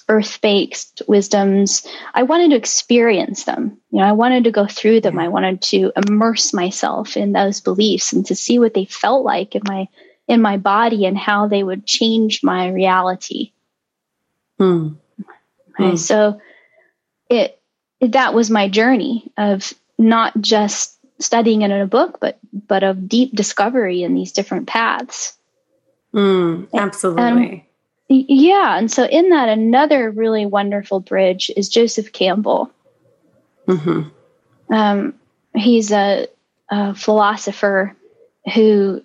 [0.08, 3.78] earth based wisdoms, I wanted to experience them.
[3.90, 5.18] You know, I wanted to go through them.
[5.18, 9.54] I wanted to immerse myself in those beliefs and to see what they felt like
[9.54, 9.88] in my
[10.26, 13.52] in my body and how they would change my reality.
[14.58, 14.90] Hmm.
[15.76, 15.96] Hmm.
[15.96, 16.40] So
[17.30, 17.60] it,
[18.00, 22.82] it that was my journey of not just studying it in a book, but but
[22.82, 25.37] of deep discovery in these different paths.
[26.18, 27.22] Mm, absolutely.
[28.08, 32.72] And, yeah, and so in that, another really wonderful bridge is Joseph Campbell.
[33.68, 34.74] Mm-hmm.
[34.74, 35.14] Um,
[35.54, 36.26] he's a,
[36.70, 37.94] a philosopher
[38.54, 39.04] who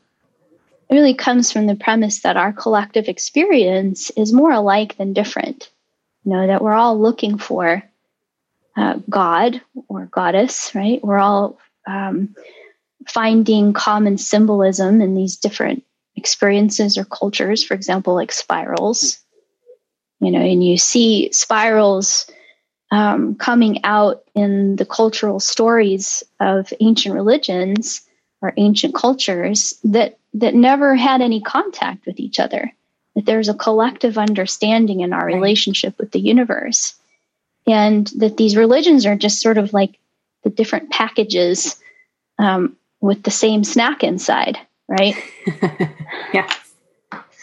[0.90, 5.70] really comes from the premise that our collective experience is more alike than different.
[6.24, 7.84] You know, that we're all looking for
[8.76, 11.04] uh, God or goddess, right?
[11.04, 12.36] We're all um,
[13.08, 15.84] finding common symbolism in these different
[16.24, 19.20] experiences or cultures, for example, like spirals.
[20.22, 22.32] You know, and you see spirals
[22.92, 28.08] um, coming out in the cultural stories of ancient religions
[28.42, 32.72] or ancient cultures that that never had any contact with each other.
[33.16, 36.96] That there's a collective understanding in our relationship with the universe,
[37.68, 40.00] and that these religions are just sort of like
[40.44, 41.76] the different packages
[42.40, 44.58] um, with the same snack inside,
[44.94, 45.16] right?
[46.34, 46.50] yeah.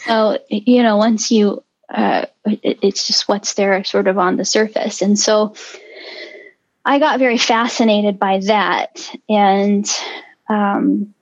[0.05, 4.45] So you know, once you, uh, it, it's just what's there, sort of on the
[4.45, 5.53] surface, and so
[6.85, 9.87] I got very fascinated by that, and
[10.49, 11.13] um,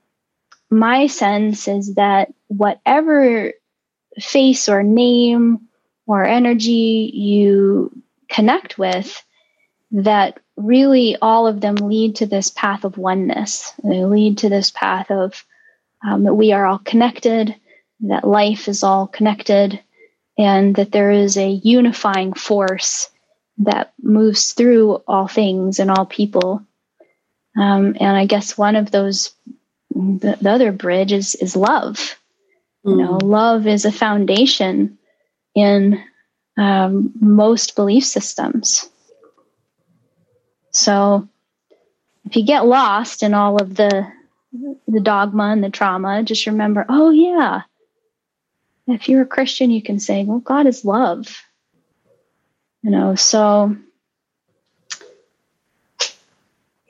[0.70, 3.54] my sense is that whatever
[4.20, 5.68] face or name
[6.06, 7.92] or energy you
[8.30, 9.24] connect with,
[9.92, 13.74] that really all of them lead to this path of oneness.
[13.84, 15.44] They lead to this path of
[16.06, 17.56] um, that we are all connected,
[18.02, 19.80] that life is all connected,
[20.38, 23.10] and that there is a unifying force
[23.60, 26.66] that moves through all things and all people.
[27.58, 29.34] Um, and I guess one of those,
[29.94, 32.16] the, the other bridge is is love.
[32.86, 32.92] Mm.
[32.92, 33.28] You know, hmm.
[33.28, 34.98] love is a foundation
[35.56, 36.02] in
[36.58, 38.90] um, most belief systems.
[40.72, 41.28] So
[42.26, 44.08] if you get lost in all of the
[44.52, 47.62] the dogma and the trauma, just remember, oh yeah.
[48.88, 51.44] If you're a Christian, you can say, well, God is love.
[52.82, 53.76] You know, so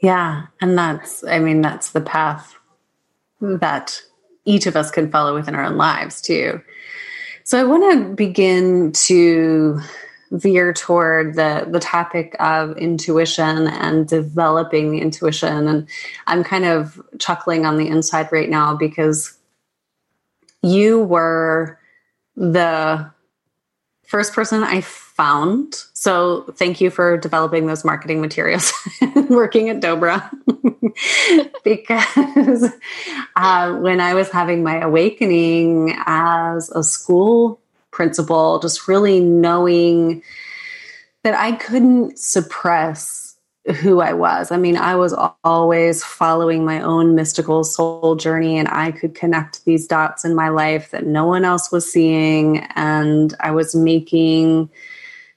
[0.01, 2.55] yeah, and that's I mean, that's the path
[3.41, 4.01] that
[4.45, 6.61] each of us can follow within our own lives too.
[7.43, 9.81] So I want to begin to
[10.31, 15.67] veer toward the the topic of intuition and developing the intuition.
[15.67, 15.87] And
[16.27, 19.37] i'm kind of chuckling on the inside right now because
[20.61, 21.79] you were
[22.35, 23.11] the
[24.05, 25.75] first person i found.
[25.93, 28.71] So thank you for developing those marketing materials
[29.29, 30.29] working at dobra.
[31.63, 32.71] Because
[33.35, 37.61] uh, when i was having my awakening as a school
[37.99, 40.23] principal, just really knowing
[41.25, 43.35] that I couldn't suppress
[43.81, 44.53] who I was.
[44.53, 49.65] I mean, I was always following my own mystical soul journey, and I could connect
[49.65, 52.59] these dots in my life that no one else was seeing.
[52.75, 54.69] And I was making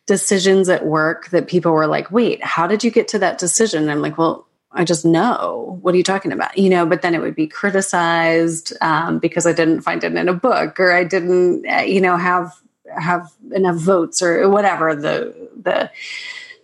[0.07, 3.83] decisions at work that people were like, wait, how did you get to that decision?
[3.83, 5.79] And I'm like, well, I just know.
[5.83, 6.57] What are you talking about?
[6.57, 10.29] You know, but then it would be criticized um, because I didn't find it in
[10.29, 12.53] a book or I didn't, uh, you know, have
[12.89, 15.91] have enough votes or whatever the the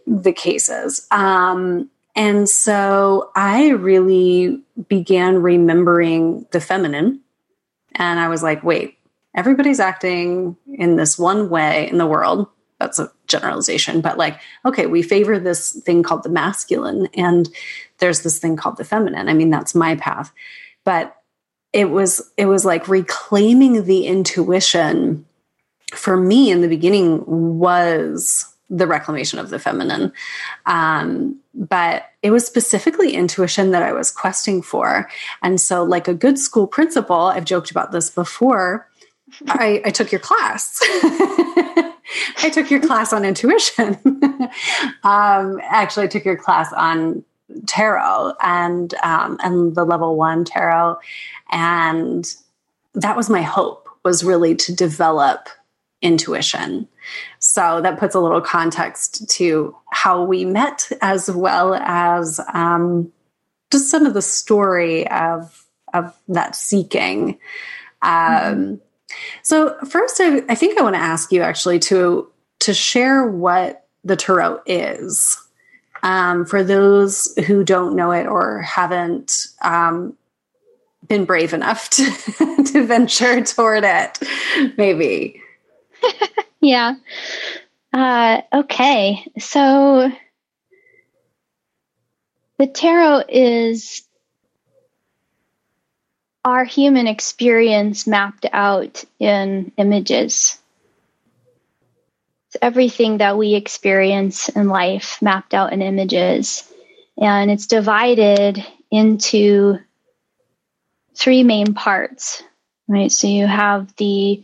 [0.06, 1.06] the cases.
[1.10, 7.20] Um, and so I really began remembering the feminine,
[7.94, 8.98] and I was like, wait,
[9.34, 12.48] everybody's acting in this one way in the world
[12.78, 17.48] that's a generalization, but like, okay, we favor this thing called the masculine, and
[17.98, 19.28] there's this thing called the feminine.
[19.28, 20.32] I mean, that's my path.
[20.84, 21.14] But
[21.72, 25.26] it was it was like reclaiming the intuition
[25.94, 27.24] for me in the beginning
[27.58, 30.12] was the reclamation of the feminine.
[30.66, 35.08] Um, but it was specifically intuition that I was questing for.
[35.42, 38.87] And so, like a good school principal, I've joked about this before,
[39.46, 40.78] I, I took your class.
[42.38, 43.98] I took your class on intuition.
[45.04, 47.24] um, actually, I took your class on
[47.66, 50.96] tarot and um, and the level one tarot,
[51.50, 52.26] and
[52.94, 55.48] that was my hope was really to develop
[56.02, 56.88] intuition.
[57.38, 63.12] So that puts a little context to how we met, as well as um,
[63.70, 65.64] just some of the story of
[65.94, 67.38] of that seeking.
[68.02, 68.74] Um, mm-hmm.
[69.42, 72.30] So first, I, I think I want to ask you actually to
[72.60, 75.38] to share what the tarot is
[76.02, 80.16] um, for those who don't know it or haven't um,
[81.06, 82.04] been brave enough to,
[82.64, 84.18] to venture toward it,
[84.76, 85.40] maybe.
[86.60, 86.94] yeah.
[87.92, 89.24] Uh, okay.
[89.38, 90.10] So
[92.58, 94.02] the tarot is
[96.48, 100.58] our human experience mapped out in images.
[102.46, 106.66] It's everything that we experience in life mapped out in images.
[107.20, 109.78] And it's divided into
[111.14, 112.42] three main parts,
[112.86, 113.12] right?
[113.12, 114.42] So you have the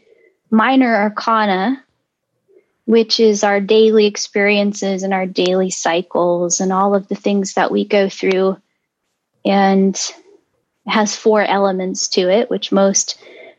[0.50, 1.82] minor arcana,
[2.84, 7.70] which is our daily experiences and our daily cycles and all of the things that
[7.70, 8.58] we go through
[9.42, 9.98] and
[10.86, 13.18] has four elements to it which most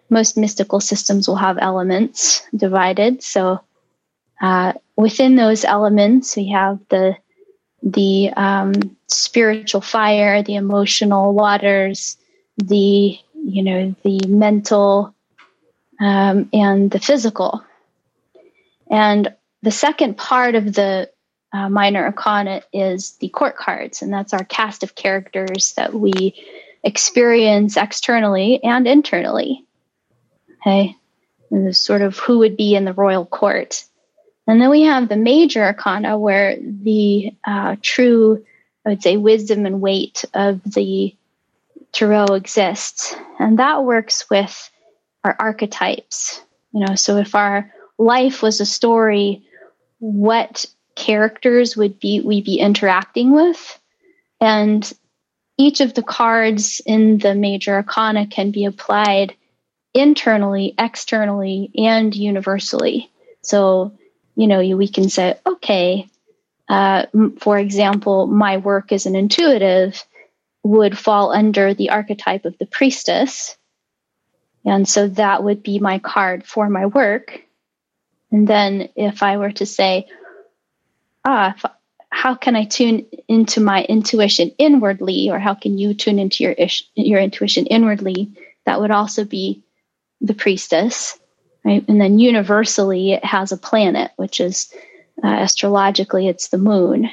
[0.10, 3.24] most mystical systems will have elements divided.
[3.24, 3.60] So
[4.40, 7.18] uh, within those elements we have the
[7.82, 8.74] the um,
[9.08, 12.18] spiritual fire the emotional waters
[12.58, 15.16] the you know the mental
[16.00, 17.64] um, and the physical.
[18.90, 21.10] And the second part of the
[21.54, 26.36] uh, minor arcana is the court cards, and that's our cast of characters that we
[26.86, 29.66] experience externally and internally.
[30.62, 30.96] Okay,
[31.52, 33.84] and this sort of who would be in the royal court.
[34.48, 38.46] And then we have the major arcana, where the uh, true,
[38.86, 41.16] I would say, wisdom and weight of the
[41.92, 44.70] tarot exists, and that works with
[45.24, 46.42] our archetypes.
[46.72, 49.44] You know, so if our life was a story,
[50.00, 50.66] what
[50.96, 53.80] characters would be we be interacting with?
[54.40, 54.92] And
[55.58, 59.36] each of the cards in the major arcana can be applied
[59.94, 63.10] internally, externally, and universally.
[63.42, 63.94] So,
[64.36, 66.08] you know, we can say, okay,
[66.68, 67.06] uh,
[67.40, 70.04] for example, my work as an intuitive
[70.64, 73.56] would fall under the archetype of the priestess.
[74.66, 77.42] And so that would be my card for my work.
[78.32, 80.08] And then if I were to say,
[81.24, 81.56] ah,
[82.16, 86.54] how can I tune into my intuition inwardly, or how can you tune into your
[86.54, 88.32] ish, your intuition inwardly?
[88.66, 89.64] That would also be
[90.22, 91.20] the priestess,
[91.66, 91.84] right?
[91.90, 94.74] And then universally, it has a planet, which is
[95.22, 97.10] uh, astrologically, it's the moon,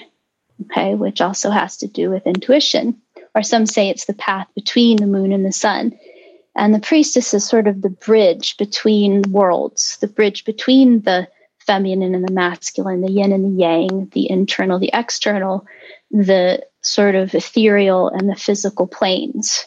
[0.66, 3.02] okay, which also has to do with intuition.
[3.34, 5.98] Or some say it's the path between the moon and the sun.
[6.54, 11.26] And the priestess is sort of the bridge between worlds, the bridge between the
[11.66, 15.66] feminine and the masculine, the yin and the yang, the internal, the external,
[16.10, 19.66] the sort of ethereal and the physical planes.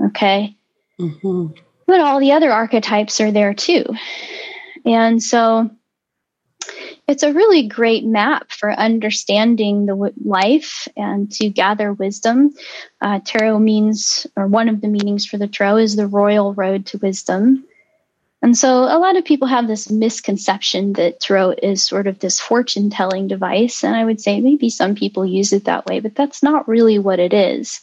[0.00, 0.56] Okay.
[1.00, 1.46] Mm-hmm.
[1.86, 3.84] But all the other archetypes are there too.
[4.84, 5.70] And so
[7.08, 12.52] it's a really great map for understanding the w- life and to gather wisdom.
[13.00, 16.86] Uh, tarot means, or one of the meanings for the tarot is the royal road
[16.86, 17.64] to wisdom.
[18.42, 22.38] And so a lot of people have this misconception that tarot is sort of this
[22.38, 23.82] fortune telling device.
[23.82, 26.98] And I would say maybe some people use it that way, but that's not really
[26.98, 27.80] what it is.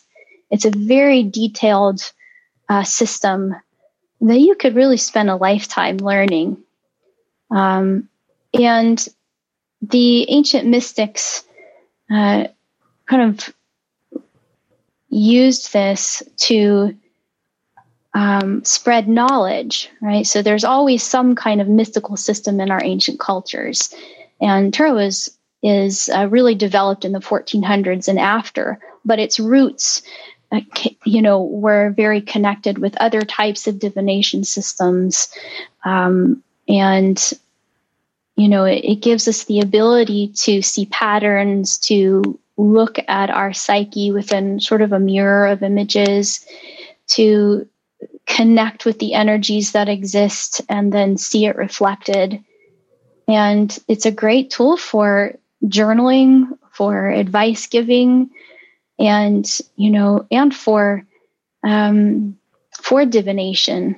[0.52, 2.02] It's a very detailed
[2.70, 3.56] uh, system
[4.22, 6.58] that you could really spend a lifetime learning.
[7.52, 8.10] Um,
[8.54, 9.06] and
[9.82, 11.44] the ancient mystics
[12.10, 12.48] uh,
[13.06, 13.54] kind of
[15.10, 16.96] used this to
[18.14, 20.26] um, spread knowledge, right?
[20.26, 23.94] So there's always some kind of mystical system in our ancient cultures,
[24.42, 30.02] and tarot is is uh, really developed in the 1400s and after, but its roots,
[30.52, 30.60] uh,
[31.06, 35.30] you know, were very connected with other types of divination systems,
[35.86, 37.34] um, and
[38.36, 43.54] you know, it, it gives us the ability to see patterns, to look at our
[43.54, 46.46] psyche within sort of a mirror of images,
[47.08, 47.68] to
[48.26, 52.44] connect with the energies that exist and then see it reflected.
[53.28, 55.34] And it's a great tool for
[55.66, 58.30] journaling, for advice giving,
[59.00, 59.46] and
[59.76, 61.06] you know, and for
[61.64, 62.38] um,
[62.82, 63.96] for divination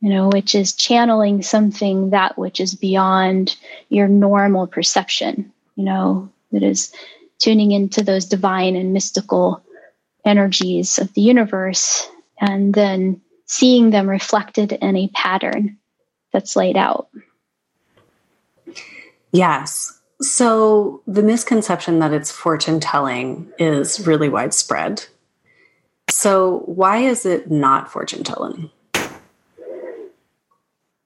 [0.00, 3.56] you know, which is channeling something that which is beyond
[3.90, 6.92] your normal perception, you know, that is
[7.38, 9.62] tuning into those divine and mystical
[10.24, 12.08] energies of the universe
[12.40, 13.20] and then
[13.50, 15.76] seeing them reflected in a pattern
[16.32, 17.08] that's laid out.
[19.32, 20.00] Yes.
[20.22, 25.04] So the misconception that it's fortune telling is really widespread.
[26.08, 28.70] So, why is it not fortune telling?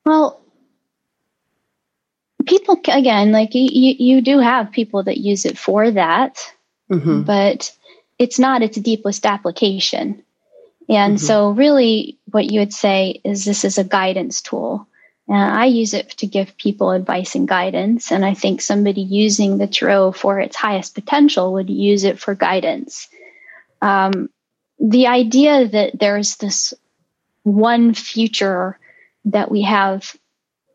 [0.04, 0.40] Well,
[2.46, 6.52] people again, like you, you do have people that use it for that,
[6.90, 7.22] mm-hmm.
[7.22, 7.74] but
[8.18, 10.22] it's not its deepest application.
[10.88, 11.26] And mm-hmm.
[11.26, 14.86] so, really, what you would say is this is a guidance tool.
[15.26, 18.12] And I use it to give people advice and guidance.
[18.12, 22.34] And I think somebody using the tarot for its highest potential would use it for
[22.34, 23.08] guidance.
[23.80, 24.28] Um,
[24.78, 26.74] the idea that there's this
[27.42, 28.78] one future
[29.26, 30.14] that we have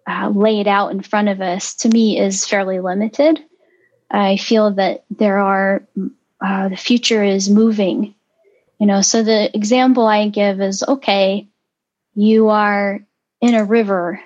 [0.07, 3.39] uh, laid out in front of us to me is fairly limited.
[4.09, 5.83] I feel that there are,
[6.43, 8.15] uh, the future is moving.
[8.79, 11.47] You know, so the example I give is okay,
[12.15, 13.01] you are
[13.41, 14.21] in a river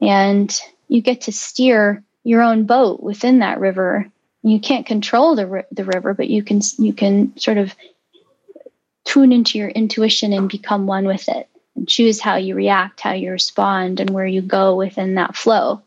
[0.00, 4.10] and you get to steer your own boat within that river.
[4.42, 7.74] You can't control the, the river, but you can, you can sort of
[9.04, 13.12] tune into your intuition and become one with it and choose how you react, how
[13.12, 15.82] you respond, and where you go within that flow.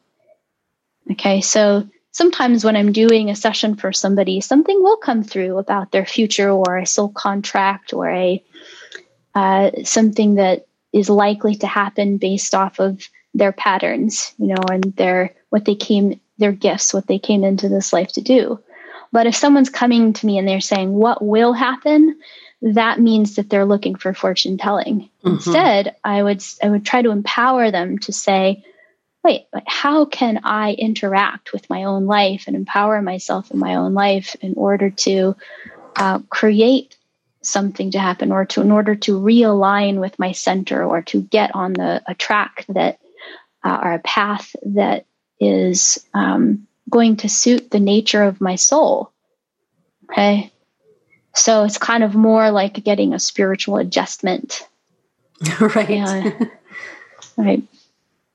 [1.12, 1.88] Okay, so
[2.18, 6.50] sometimes when I'm doing a session for somebody, something will come through about their future
[6.50, 8.44] or a soul contract or a
[9.36, 14.84] uh, something that is likely to happen based off of their patterns, you know, and
[14.96, 18.60] their what they came their gifts, what they came into this life to do.
[19.12, 22.20] But if someone's coming to me and they're saying what will happen,
[22.62, 25.02] that means that they're looking for fortune telling.
[25.02, 25.36] Mm-hmm.
[25.36, 28.66] Instead, I would I would try to empower them to say,
[29.28, 33.94] wait, how can I interact with my own life and empower myself in my own
[33.94, 35.36] life in order to
[35.96, 36.96] uh, create
[37.42, 41.56] something to happen or to in order to realign with my center or to get
[41.56, 43.00] on the a track that
[43.64, 45.06] uh, or a path that
[45.40, 49.12] is um, going to suit the nature of my soul
[50.10, 50.52] okay
[51.38, 54.68] so it's kind of more like getting a spiritual adjustment.
[55.62, 55.90] right.
[55.90, 56.40] Yeah.
[57.38, 57.64] right.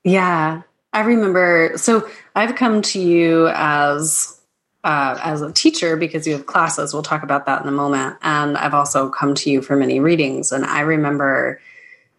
[0.05, 0.61] Yeah.
[0.93, 4.39] I remember so I've come to you as
[4.83, 6.93] uh, as a teacher because you have classes.
[6.93, 8.17] We'll talk about that in a moment.
[8.21, 10.51] And I've also come to you for many readings.
[10.51, 11.61] And I remember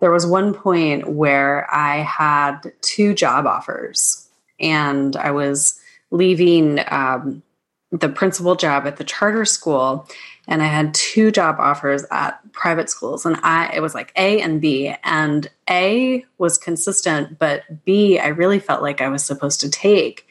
[0.01, 5.79] there was one point where I had two job offers and I was
[6.11, 7.43] leaving um,
[7.91, 10.09] the principal job at the charter school
[10.47, 14.41] and I had two job offers at private schools and I it was like A
[14.41, 19.61] and B and A was consistent but B I really felt like I was supposed
[19.61, 20.27] to take.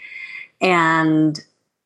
[0.61, 1.39] And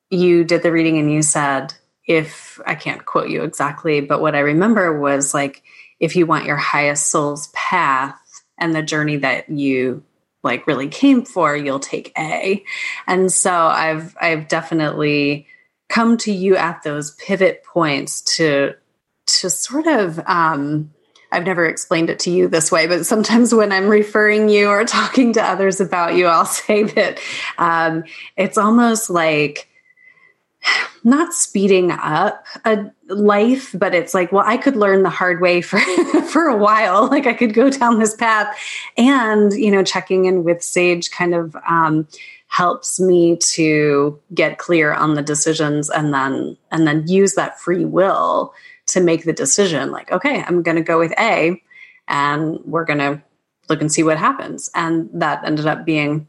[0.10, 1.74] you did the reading and you said
[2.06, 5.64] if I can't quote you exactly but what I remember was like
[6.00, 8.20] if you want your highest soul's path
[8.58, 10.04] and the journey that you
[10.44, 12.64] like really came for you'll take A.
[13.08, 15.48] And so I've I've definitely
[15.90, 18.74] come to you at those pivot points to
[19.26, 20.92] to sort of um,
[21.32, 24.86] I've never explained it to you this way, but sometimes when I'm referring you or
[24.86, 27.20] talking to others about you, I'll say that
[27.58, 28.04] um,
[28.36, 29.68] it's almost like
[31.04, 35.62] not speeding up a life, but it's like, well, I could learn the hard way
[35.62, 35.80] for
[36.32, 37.08] for a while.
[37.08, 38.58] Like I could go down this path,
[38.98, 41.56] and you know, checking in with Sage kind of.
[41.68, 42.08] Um,
[42.48, 47.86] helps me to get clear on the decisions and then and then use that free
[47.86, 48.54] will
[48.86, 51.62] to make the decision like okay i'm going to go with a
[52.08, 53.22] and we're going to
[53.70, 54.70] look and see what happens.
[54.74, 56.28] And that ended up being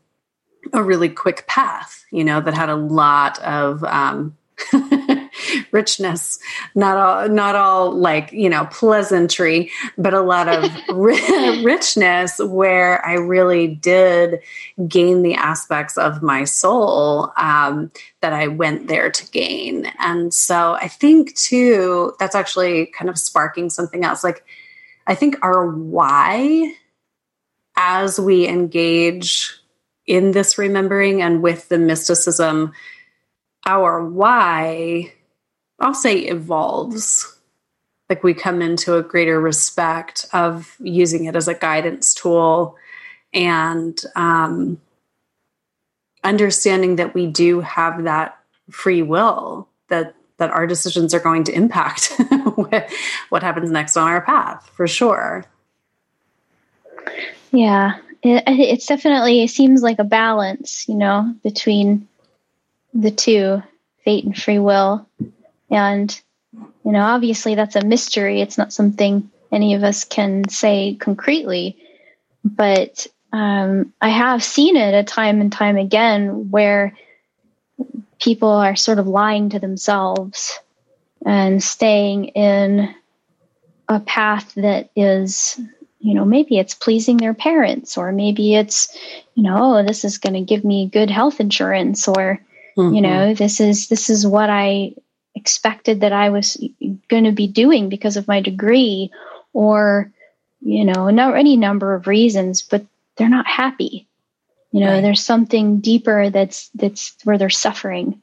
[0.72, 4.36] a really quick path you know that had a lot of um,
[5.72, 6.38] richness.
[6.74, 10.70] Not all not all like you know pleasantry but a lot of
[11.64, 14.40] richness where i really did
[14.86, 17.90] gain the aspects of my soul um,
[18.20, 19.86] that i went there to gain.
[19.98, 24.24] And so i think too that's actually kind of sparking something else.
[24.24, 24.44] Like
[25.06, 26.74] i think our why
[27.76, 29.54] as we engage
[30.06, 32.72] in this remembering and with the mysticism
[33.68, 35.12] our why,
[35.78, 37.38] I'll say evolves.
[38.08, 42.76] Like we come into a greater respect of using it as a guidance tool
[43.34, 44.80] and um,
[46.24, 48.38] understanding that we do have that
[48.70, 52.12] free will that that our decisions are going to impact
[53.28, 55.44] what happens next on our path for sure
[57.52, 62.07] yeah it, it's definitely it seems like a balance you know between
[62.94, 63.62] the two,
[64.04, 65.06] fate and free will.
[65.70, 66.20] And,
[66.84, 68.40] you know, obviously that's a mystery.
[68.40, 71.76] It's not something any of us can say concretely.
[72.44, 76.96] But um, I have seen it a time and time again where
[78.20, 80.58] people are sort of lying to themselves
[81.24, 82.94] and staying in
[83.88, 85.60] a path that is
[86.00, 88.96] you know maybe it's pleasing their parents or maybe it's
[89.34, 92.40] you know oh, this is going to give me good health insurance or
[92.78, 92.94] Mm-hmm.
[92.94, 94.94] You know, this is this is what I
[95.34, 96.56] expected that I was
[97.08, 99.10] going to be doing because of my degree
[99.52, 100.12] or
[100.60, 102.84] you know, not any number of reasons, but
[103.16, 104.06] they're not happy.
[104.72, 105.00] You know, right.
[105.00, 108.20] there's something deeper that's that's where they're suffering.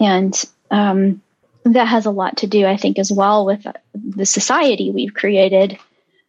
[0.00, 0.34] And
[0.70, 1.22] um,
[1.64, 5.78] that has a lot to do, I think, as well with the society we've created.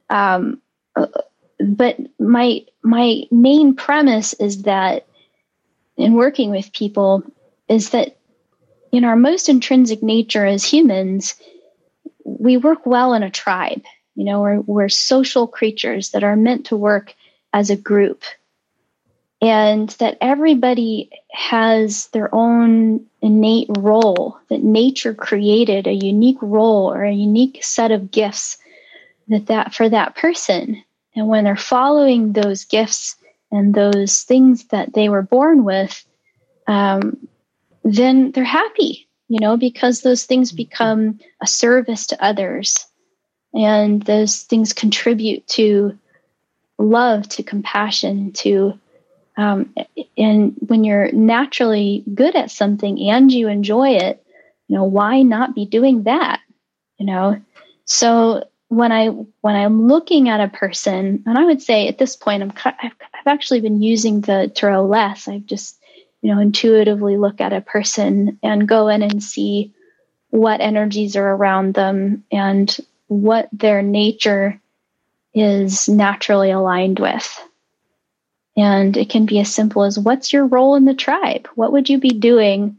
[0.09, 0.61] Um,
[1.59, 5.07] but my my main premise is that
[5.97, 7.23] in working with people
[7.69, 8.17] is that
[8.91, 11.35] in our most intrinsic nature as humans,
[12.25, 13.83] we work well in a tribe.
[14.15, 17.15] You know, we're, we're social creatures that are meant to work
[17.53, 18.23] as a group.
[19.41, 27.05] And that everybody has their own innate role, that nature created a unique role or
[27.05, 28.57] a unique set of gifts
[29.29, 30.83] that, that for that person.
[31.15, 33.15] And when they're following those gifts
[33.49, 36.05] and those things that they were born with,
[36.67, 37.29] um,
[37.93, 42.85] then they're happy, you know, because those things become a service to others.
[43.53, 45.97] And those things contribute to
[46.77, 48.79] love, to compassion, to,
[49.37, 49.73] um,
[50.17, 54.23] and when you're naturally good at something and you enjoy it,
[54.67, 56.41] you know, why not be doing that?
[56.99, 57.41] You know,
[57.85, 62.15] so when I when I'm looking at a person, and I would say at this
[62.15, 65.27] point, I'm I've, I've actually been using the tarot less.
[65.27, 65.78] I've just
[66.21, 69.73] you know intuitively look at a person and go in and see
[70.29, 74.59] what energies are around them and what their nature
[75.33, 77.39] is naturally aligned with.
[78.55, 81.47] And it can be as simple as what's your role in the tribe?
[81.55, 82.77] What would you be doing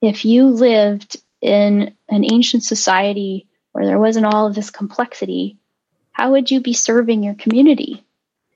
[0.00, 5.58] if you lived in an ancient society where there wasn't all of this complexity,
[6.12, 8.04] how would you be serving your community?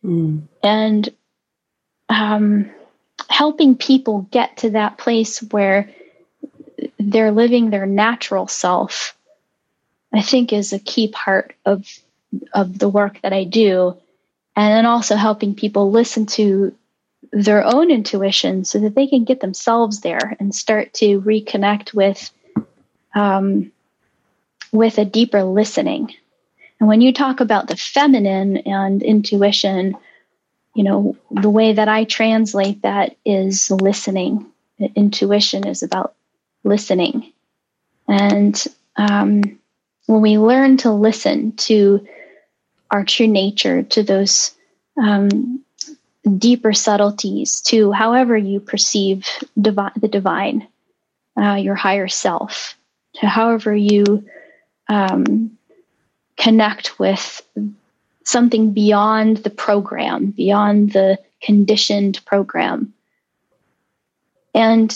[0.05, 0.43] Mm.
[0.63, 1.09] And
[2.09, 2.71] um,
[3.29, 5.91] helping people get to that place where
[6.99, 9.17] they're living their natural self,
[10.13, 11.87] I think is a key part of
[12.53, 13.97] of the work that I do.
[14.57, 16.75] And then also helping people listen to
[17.33, 22.31] their own intuition so that they can get themselves there and start to reconnect with
[23.15, 23.73] um,
[24.73, 26.15] with a deeper listening.
[26.79, 29.97] And when you talk about the feminine and intuition,
[30.77, 34.45] you know, the way that I translate that is listening.
[34.95, 36.15] Intuition is about
[36.65, 37.33] listening.
[38.07, 38.63] And
[38.97, 39.59] um,
[40.05, 42.07] when we learn to listen to
[42.91, 44.55] our true nature, to those
[45.03, 45.65] um,
[46.37, 49.27] deeper subtleties, to however you perceive
[49.59, 50.69] divi- the divine,
[51.41, 52.77] uh, your higher self,
[53.15, 54.29] to however you
[54.91, 55.57] um,
[56.37, 57.41] connect with
[58.27, 62.93] something beyond the program, beyond the conditioned program.
[64.55, 64.95] And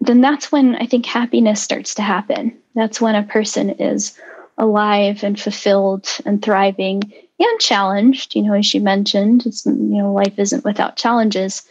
[0.00, 2.56] then that's when I think happiness starts to happen.
[2.74, 4.18] That's when a person is
[4.56, 7.02] alive and fulfilled and thriving
[7.40, 8.34] and challenged.
[8.34, 11.62] You know, as you mentioned, it's, you know, life isn't without challenges.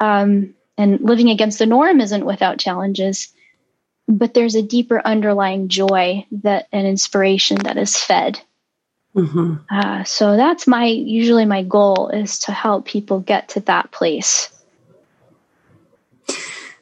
[0.00, 3.32] Um, and living against the norm isn't without challenges
[4.06, 8.40] but there's a deeper underlying joy that an inspiration that is fed
[9.14, 9.54] mm-hmm.
[9.70, 14.50] uh, so that's my usually my goal is to help people get to that place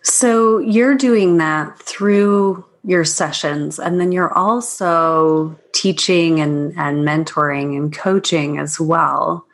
[0.02, 7.76] so you're doing that through your sessions and then you're also teaching and, and mentoring
[7.76, 9.46] and coaching as well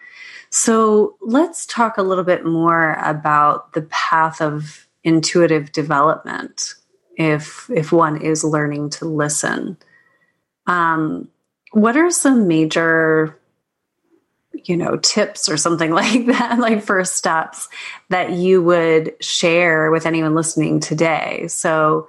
[0.50, 6.74] so let's talk a little bit more about the path of intuitive development
[7.16, 9.76] if if one is learning to listen.
[10.66, 11.28] Um,
[11.72, 13.38] what are some major
[14.64, 17.68] you know tips or something like that like first steps
[18.08, 21.46] that you would share with anyone listening today?
[21.48, 22.08] So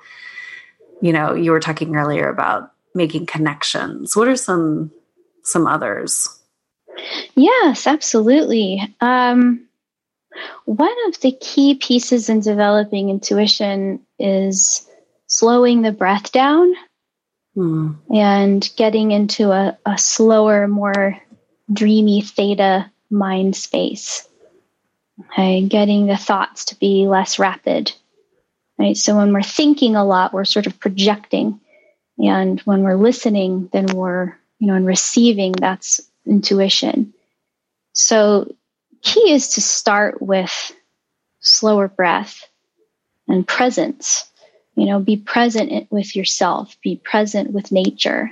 [1.01, 4.15] you know you were talking earlier about making connections.
[4.15, 4.91] What are some
[5.43, 6.27] some others?
[7.35, 8.95] Yes absolutely.
[9.01, 9.65] Um,
[10.65, 14.87] one of the key pieces in developing intuition is
[15.27, 16.73] slowing the breath down
[17.55, 17.95] mm.
[18.13, 21.19] and getting into a, a slower, more
[21.71, 24.27] dreamy theta mind space.
[25.19, 27.91] Okay, getting the thoughts to be less rapid.
[28.77, 28.95] Right.
[28.95, 31.59] So when we're thinking a lot, we're sort of projecting.
[32.17, 37.13] And when we're listening, then we're, you know, and receiving, that's intuition.
[37.91, 38.55] So
[39.01, 40.71] key is to start with
[41.41, 42.47] slower breath
[43.27, 44.25] and presence
[44.79, 48.31] you know be present with yourself be present with nature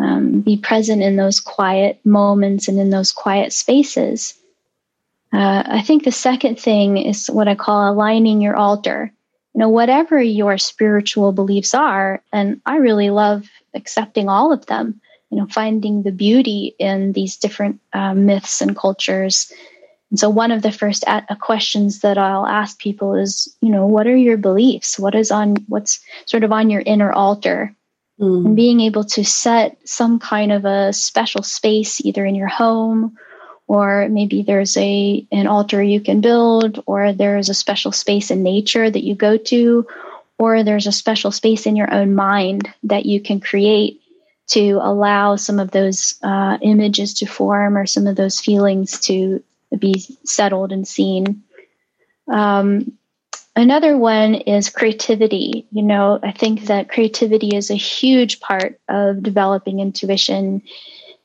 [0.00, 4.34] um, be present in those quiet moments and in those quiet spaces.
[5.32, 9.12] Uh, i think the second thing is what i call aligning your altar.
[9.54, 15.00] You know whatever your spiritual beliefs are and i really love accepting all of them
[15.30, 19.52] you know finding the beauty in these different uh, myths and cultures
[20.10, 21.04] and so one of the first
[21.40, 24.98] questions that I'll ask people is, you know, what are your beliefs?
[24.98, 27.74] What is on what's sort of on your inner altar?
[28.18, 28.46] Mm.
[28.46, 33.16] And being able to set some kind of a special space either in your home
[33.66, 38.42] or maybe there's a an altar you can build or there's a special space in
[38.42, 39.86] nature that you go to
[40.38, 44.00] or there's a special space in your own mind that you can create
[44.48, 49.42] to allow some of those uh, images to form or some of those feelings to
[49.80, 51.42] be settled and seen.
[52.30, 52.98] Um,
[53.56, 55.66] another one is creativity.
[55.70, 60.62] You know i think that creativity is a huge part of developing intuition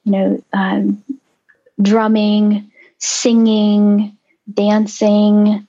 [0.03, 1.03] you know um,
[1.81, 4.17] drumming, singing,
[4.51, 5.67] dancing,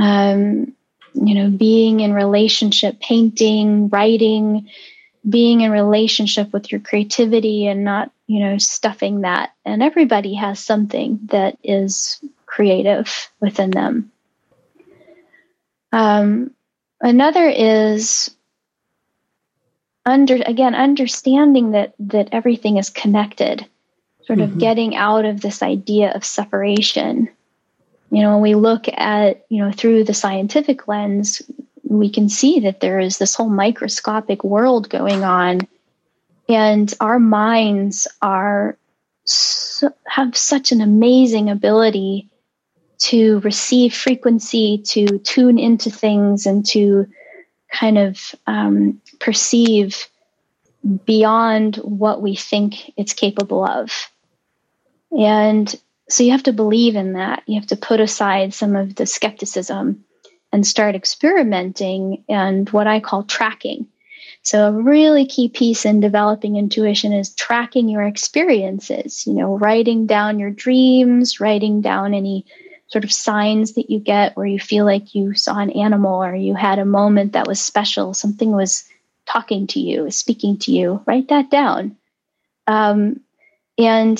[0.00, 0.72] um,
[1.14, 4.68] you know, being in relationship, painting, writing,
[5.28, 9.52] being in relationship with your creativity and not, you know, stuffing that.
[9.64, 14.12] And everybody has something that is creative within them.
[15.92, 16.52] Um,
[17.00, 18.30] another is
[20.04, 23.66] under again understanding that that everything is connected
[24.26, 24.58] sort of mm-hmm.
[24.58, 27.28] getting out of this idea of separation.
[28.10, 31.42] You know, when we look at, you know, through the scientific lens,
[31.88, 35.60] we can see that there is this whole microscopic world going on,
[36.48, 38.76] and our minds are
[39.24, 42.28] so, have such an amazing ability
[42.98, 47.06] to receive frequency, to tune into things, and to
[47.72, 50.06] kind of um, perceive
[51.04, 53.92] beyond what we think it's capable of.
[55.10, 55.74] And
[56.08, 57.42] so you have to believe in that.
[57.46, 60.04] You have to put aside some of the skepticism
[60.56, 63.86] and start experimenting and what I call tracking.
[64.40, 70.06] So, a really key piece in developing intuition is tracking your experiences, you know, writing
[70.06, 72.46] down your dreams, writing down any
[72.86, 76.34] sort of signs that you get where you feel like you saw an animal or
[76.34, 78.88] you had a moment that was special, something was
[79.26, 81.02] talking to you, speaking to you.
[81.04, 81.96] Write that down.
[82.66, 83.20] Um,
[83.76, 84.18] and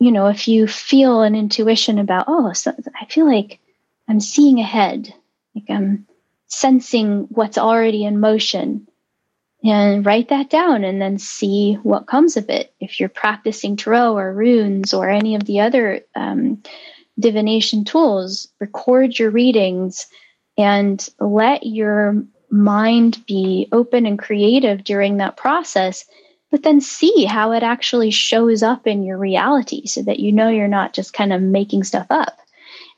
[0.00, 3.60] you know, if you feel an intuition about, oh, so I feel like
[4.08, 5.12] I'm seeing ahead,
[5.54, 6.06] like I'm
[6.46, 8.88] sensing what's already in motion,
[9.62, 12.74] and write that down and then see what comes of it.
[12.80, 16.62] If you're practicing tarot or runes or any of the other um,
[17.18, 20.06] divination tools, record your readings
[20.58, 26.04] and let your mind be open and creative during that process
[26.54, 30.48] but then see how it actually shows up in your reality so that you know
[30.48, 32.38] you're not just kind of making stuff up.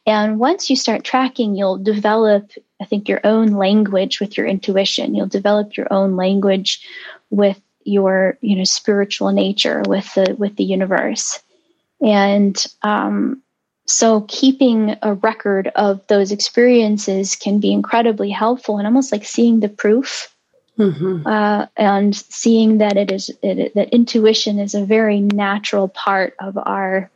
[0.06, 5.14] And once you start tracking, you'll develop, I think, your own language with your intuition.
[5.14, 6.86] You'll develop your own language
[7.30, 11.40] with your, you know, spiritual nature with the with the universe.
[12.00, 13.42] And um,
[13.86, 19.60] so keeping a record of those experiences can be incredibly helpful and almost like seeing
[19.60, 20.32] the proof
[20.78, 21.26] Mm-hmm.
[21.26, 26.58] Uh, and seeing that it is it, that intuition is a very natural part of
[26.58, 27.10] our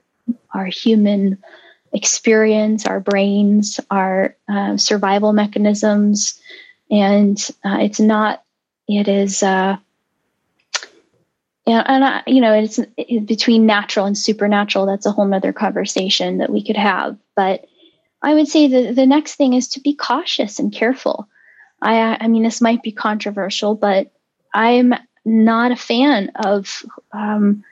[0.55, 1.37] our human
[1.93, 6.41] experience, our brains, our uh, survival mechanisms,
[6.91, 8.43] and uh, it's not.
[8.89, 9.43] It is.
[9.43, 9.77] Uh,
[11.67, 14.87] and, and I, you know, it's it, between natural and supernatural.
[14.87, 17.17] That's a whole nother conversation that we could have.
[17.37, 17.67] But
[18.23, 21.29] I would say the the next thing is to be cautious and careful.
[21.83, 24.13] I, I mean, this might be controversial, but
[24.53, 26.83] I'm not a fan of
[27.13, 27.65] um,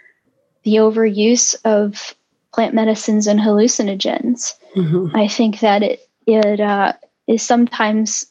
[0.62, 2.14] the overuse of
[2.58, 4.54] plant medicines and hallucinogens.
[4.74, 5.14] Mm-hmm.
[5.14, 6.94] I think that it it uh,
[7.28, 8.26] is sometimes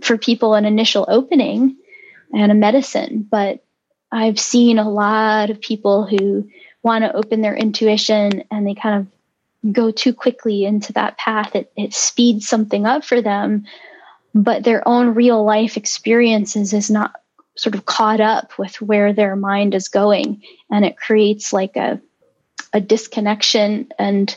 [0.00, 1.76] for people an initial opening
[2.32, 3.62] and a medicine, but
[4.10, 6.48] I've seen a lot of people who
[6.82, 9.06] want to open their intuition and they kind
[9.64, 11.54] of go too quickly into that path.
[11.54, 13.66] It, it speeds something up for them
[14.34, 17.16] but their own real life experiences is not
[17.56, 22.00] sort of caught up with where their mind is going and it creates like a
[22.72, 24.36] a disconnection and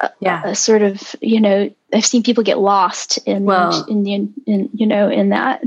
[0.00, 0.42] a, yeah.
[0.44, 4.70] a sort of you know i've seen people get lost in well, in the in
[4.72, 5.62] you know in that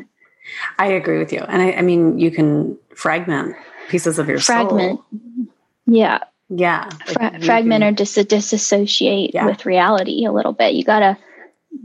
[0.80, 3.55] i agree with you and i, I mean you can fragment
[3.89, 5.47] pieces of your fragment soul.
[5.86, 6.19] yeah
[6.49, 9.45] yeah Fra- fragment can, or dis- disassociate yeah.
[9.45, 11.17] with reality a little bit you gotta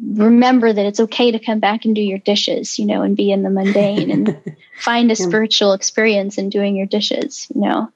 [0.03, 3.31] remember that it's okay to come back and do your dishes, you know, and be
[3.31, 5.27] in the mundane and find a yeah.
[5.27, 7.93] spiritual experience in doing your dishes, you know.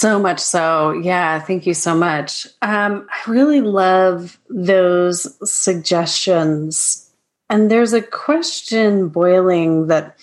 [0.00, 0.92] So much so.
[0.92, 2.46] Yeah, thank you so much.
[2.62, 7.12] Um, I really love those suggestions.
[7.50, 10.16] And there's a question boiling that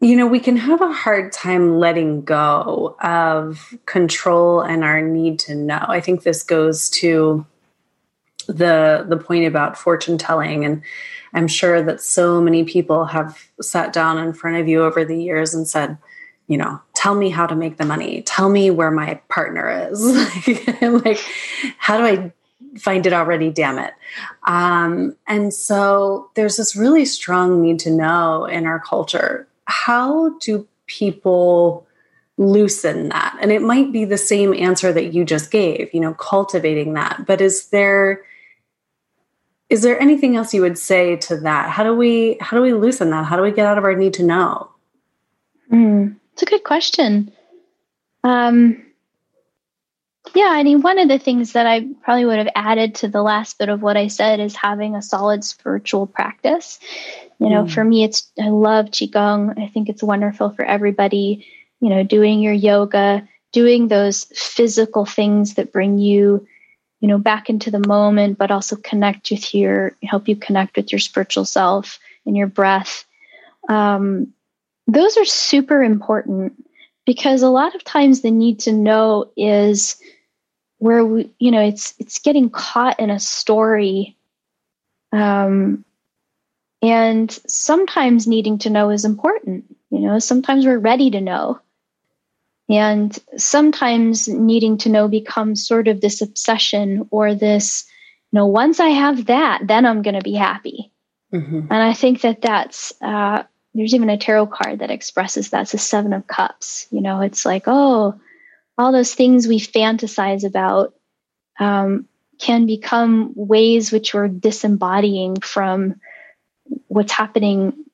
[0.00, 5.38] you know, we can have a hard time letting go of control and our need
[5.40, 5.84] to know.
[5.86, 7.46] I think this goes to
[8.48, 10.82] the the point about fortune telling and
[11.32, 15.22] I'm sure that so many people have sat down in front of you over the
[15.22, 15.96] years and said,
[16.48, 18.22] you know, tell me how to make the money.
[18.22, 20.02] Tell me where my partner is.
[20.82, 21.20] like,
[21.76, 22.32] how do I
[22.78, 23.50] find it already?
[23.50, 23.92] Damn it.
[24.44, 30.66] Um, and so there's this really strong need to know in our culture how do
[30.86, 31.86] people
[32.38, 33.36] loosen that?
[33.40, 37.26] And it might be the same answer that you just gave, you know, cultivating that.
[37.26, 38.22] But is there,
[39.68, 41.68] is there anything else you would say to that?
[41.68, 43.26] How do we how do we loosen that?
[43.26, 44.70] How do we get out of our need to know?
[45.70, 47.32] Mm, it's a good question.
[48.22, 48.84] Um,
[50.36, 53.22] yeah, I mean, one of the things that I probably would have added to the
[53.22, 56.78] last bit of what I said is having a solid spiritual practice.
[57.40, 57.70] You know, mm.
[57.72, 59.58] for me, it's I love qigong.
[59.58, 61.44] I think it's wonderful for everybody.
[61.80, 66.46] You know, doing your yoga, doing those physical things that bring you
[67.00, 70.92] you know back into the moment but also connect with your help you connect with
[70.92, 73.04] your spiritual self and your breath
[73.68, 74.32] um,
[74.88, 76.52] those are super important
[77.06, 79.96] because a lot of times the need to know is
[80.78, 84.16] where we you know it's it's getting caught in a story
[85.12, 85.84] um,
[86.82, 91.60] and sometimes needing to know is important you know sometimes we're ready to know
[92.68, 97.86] and sometimes needing to know becomes sort of this obsession or this,
[98.30, 100.92] you know, once I have that, then I'm going to be happy.
[101.32, 101.60] Mm-hmm.
[101.70, 103.44] And I think that that's, uh,
[103.78, 106.88] there's even a tarot card that expresses that's a seven of cups.
[106.90, 108.20] You know, it's like, oh,
[108.76, 110.94] all those things we fantasize about
[111.60, 112.08] um,
[112.40, 116.00] can become ways which we're disembodying from
[116.88, 117.84] what's happening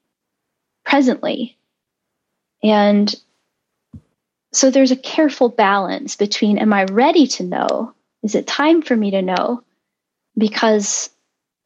[0.85, 1.59] presently.
[2.63, 3.15] And
[4.53, 7.95] so there's a careful balance between am I ready to know?
[8.23, 9.63] Is it time for me to know?
[10.37, 11.11] Because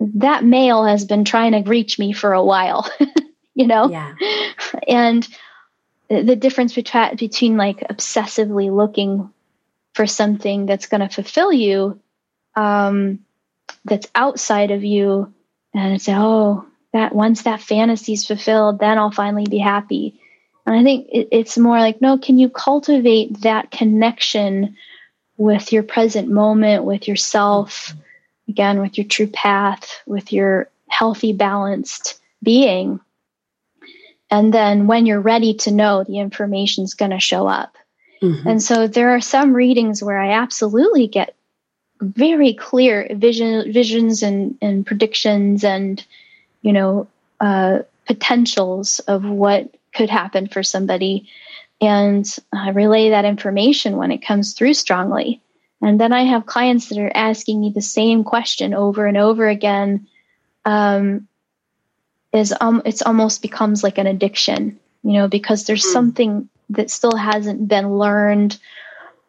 [0.00, 2.90] that male has been trying to reach me for a while,
[3.58, 3.90] you know?
[3.90, 4.14] Yeah.
[4.88, 5.26] And
[6.08, 9.30] the difference between, between like obsessively looking
[9.92, 12.00] for something that's going to fulfill you,
[12.54, 13.20] um,
[13.84, 15.32] that's outside of you,
[15.74, 20.18] and say, oh, that once that fantasy is fulfilled, then I'll finally be happy
[20.68, 24.76] and I think it, it's more like, no, can you cultivate that connection
[25.38, 27.94] with your present moment, with yourself,
[28.48, 33.00] again, with your true path, with your healthy, balanced being?
[34.30, 37.76] And then when you're ready to know, the information is going to show up.
[38.22, 38.48] Mm-hmm.
[38.48, 41.34] And so there are some readings where I absolutely get
[42.00, 46.04] very clear vision, visions and, and predictions and,
[46.62, 47.08] you know,
[47.40, 51.28] uh, potentials of what could happen for somebody
[51.80, 55.40] and uh, relay that information when it comes through strongly.
[55.80, 59.48] And then I have clients that are asking me the same question over and over
[59.48, 60.08] again.
[60.64, 61.27] Um,
[62.32, 65.92] is um, it's almost becomes like an addiction, you know, because there's mm.
[65.92, 68.58] something that still hasn't been learned,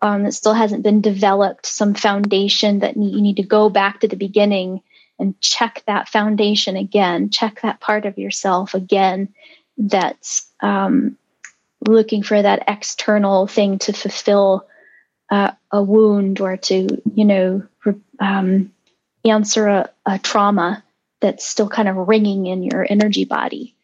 [0.02, 4.08] um, that still hasn't been developed, some foundation that you need to go back to
[4.08, 4.82] the beginning
[5.18, 9.30] and check that foundation again, check that part of yourself again,
[9.78, 11.18] that's um,
[11.88, 14.66] looking for that external thing to fulfill
[15.30, 17.64] uh, a wound or to, you know,
[18.20, 18.72] um,
[19.26, 20.84] answer a, a trauma
[21.22, 23.76] that's still kind of ringing in your energy body.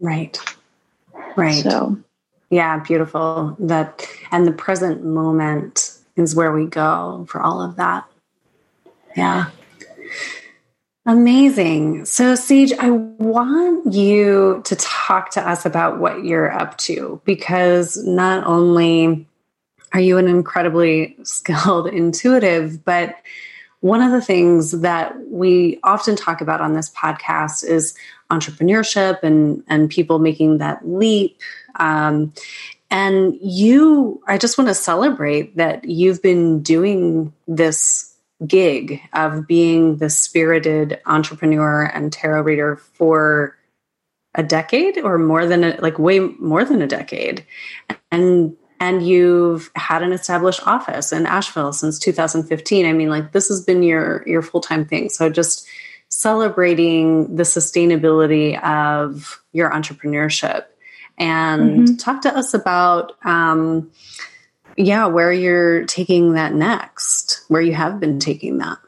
[0.00, 0.38] Right.
[1.36, 1.62] Right.
[1.62, 1.98] So,
[2.50, 3.56] yeah, beautiful.
[3.58, 8.04] That and the present moment is where we go for all of that.
[9.16, 9.50] Yeah.
[11.04, 12.04] Amazing.
[12.04, 17.96] So, Sage, I want you to talk to us about what you're up to because
[18.06, 19.26] not only
[19.92, 23.16] are you an incredibly skilled intuitive, but
[23.82, 27.94] one of the things that we often talk about on this podcast is
[28.30, 31.40] entrepreneurship and, and people making that leap.
[31.76, 32.32] Um,
[32.92, 38.14] and you, I just want to celebrate that you've been doing this
[38.46, 43.56] gig of being the spirited entrepreneur and tarot reader for
[44.36, 47.44] a decade or more than a, like way more than a decade
[48.12, 53.48] and and you've had an established office in Asheville since 2015 i mean like this
[53.48, 55.66] has been your your full-time thing so just
[56.08, 60.64] celebrating the sustainability of your entrepreneurship
[61.18, 61.96] and mm-hmm.
[61.96, 63.90] talk to us about um,
[64.76, 68.78] yeah, where you're taking that next, where you have been taking that.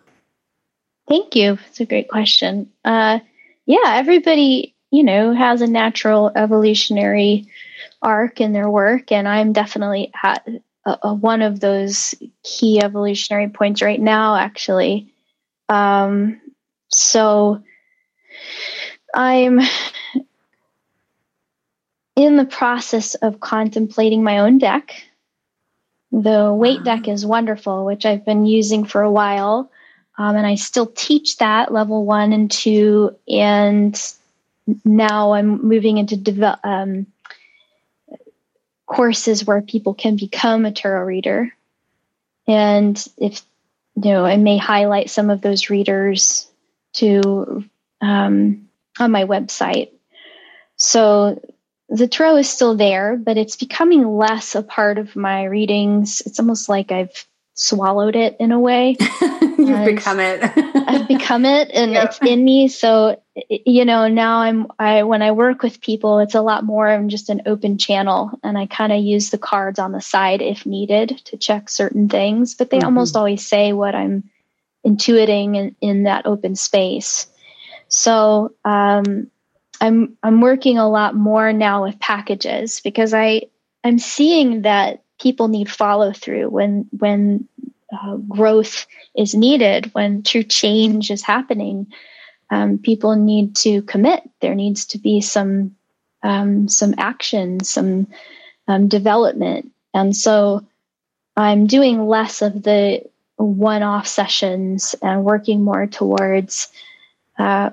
[1.09, 1.59] Thank you.
[1.69, 2.71] It's a great question.
[2.85, 3.19] Uh,
[3.67, 7.49] yeah, everybody, you know, has a natural evolutionary
[8.05, 10.47] arc in their work, and I'm definitely at
[10.87, 15.13] a, a, one of those key evolutionary points right now, actually.
[15.69, 16.41] Um,
[16.89, 17.63] so
[19.15, 19.61] I'm
[22.17, 25.05] in the process of contemplating my own deck.
[26.13, 29.71] The Waite deck is wonderful, which I've been using for a while.
[30.17, 33.17] Um, and I still teach that level one and two.
[33.29, 34.01] And
[34.85, 37.07] now I'm moving into develop, um,
[38.87, 41.53] courses where people can become a tarot reader.
[42.47, 43.43] And if,
[43.97, 46.51] you know, I may highlight some of those readers
[46.95, 47.64] to
[48.01, 48.68] um,
[48.99, 49.91] on my website.
[50.76, 51.41] So
[51.89, 56.22] the tarot is still there, but it's becoming less a part of my readings.
[56.26, 58.97] It's almost like I've swallowed it in a way.
[59.59, 60.43] You've become it.
[60.75, 62.69] I've become it and it's in me.
[62.69, 66.89] So, you know, now I'm, I, when I work with people, it's a lot more
[66.89, 70.43] I'm just an open channel and I kind of use the cards on the side
[70.43, 72.87] if needed to check certain things, but they mm-hmm.
[72.87, 74.29] almost always say what I'm
[74.85, 77.29] intuiting in, in that open space.
[77.89, 79.31] So, um,
[79.81, 83.43] I'm, I'm working a lot more now with packages because I,
[83.85, 87.49] I'm seeing that people need follow through when when
[87.93, 91.87] uh, growth is needed when true change is happening
[92.51, 94.22] um, people need to commit.
[94.41, 95.75] There needs to be some
[96.22, 98.07] um, some action some
[98.68, 99.72] um, development.
[99.93, 100.64] And so
[101.37, 103.03] i'm doing less of the
[103.37, 106.68] one-off sessions and working more towards
[107.39, 107.70] uh,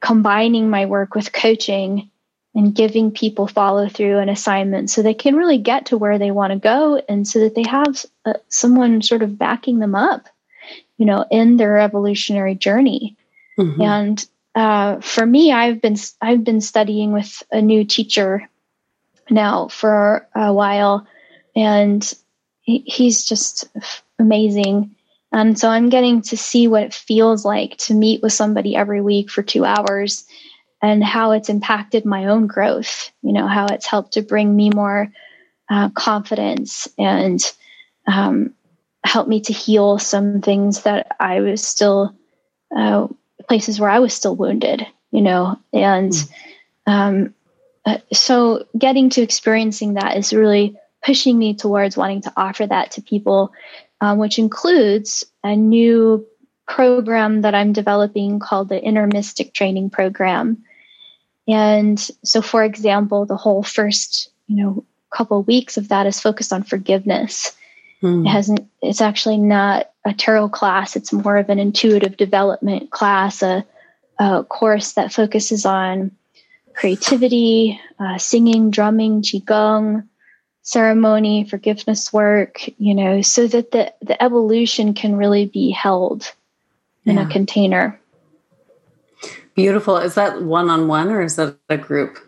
[0.00, 2.10] combining my work with coaching
[2.54, 6.30] and giving people follow through and assignments so they can really get to where they
[6.30, 10.28] want to go and so that they have uh, someone sort of backing them up
[10.98, 13.16] you know in their evolutionary journey
[13.58, 13.80] mm-hmm.
[13.80, 18.48] and uh, for me i've been i've been studying with a new teacher
[19.30, 21.06] now for a while
[21.56, 22.14] and
[22.60, 23.66] he, he's just
[24.18, 24.94] amazing
[25.32, 29.00] and so i'm getting to see what it feels like to meet with somebody every
[29.00, 30.26] week for two hours
[30.82, 34.70] and how it's impacted my own growth, you know, how it's helped to bring me
[34.70, 35.10] more
[35.70, 37.40] uh, confidence and
[38.06, 38.52] um,
[39.04, 42.14] help me to heal some things that I was still,
[42.76, 43.06] uh,
[43.48, 46.28] places where I was still wounded, you know, and mm.
[46.86, 47.34] um,
[47.86, 52.92] uh, so getting to experiencing that is really pushing me towards wanting to offer that
[52.92, 53.52] to people,
[54.00, 56.26] um, which includes a new
[56.68, 60.64] program that I'm developing called the Inner Mystic Training Program.
[61.48, 66.20] And so, for example, the whole first, you know, couple of weeks of that is
[66.20, 67.52] focused on forgiveness.
[68.02, 68.26] Mm.
[68.26, 68.68] It hasn't.
[68.80, 70.96] It's actually not a tarot class.
[70.96, 73.64] It's more of an intuitive development class, a,
[74.18, 76.10] a course that focuses on
[76.74, 80.08] creativity, uh, singing, drumming, qigong,
[80.62, 82.62] ceremony, forgiveness work.
[82.78, 86.32] You know, so that the the evolution can really be held
[87.04, 87.28] in yeah.
[87.28, 88.00] a container.
[89.54, 89.98] Beautiful.
[89.98, 92.18] Is that one on one or is that a group?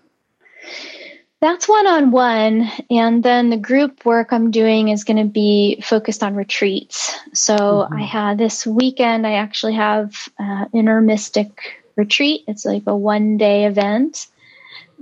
[1.41, 2.71] That's one on one.
[2.91, 7.15] And then the group work I'm doing is going to be focused on retreats.
[7.35, 7.95] So mm-hmm.
[7.95, 12.45] I had this weekend, I actually have uh, Inner Mystic Retreat.
[12.49, 14.27] It's like a one day event.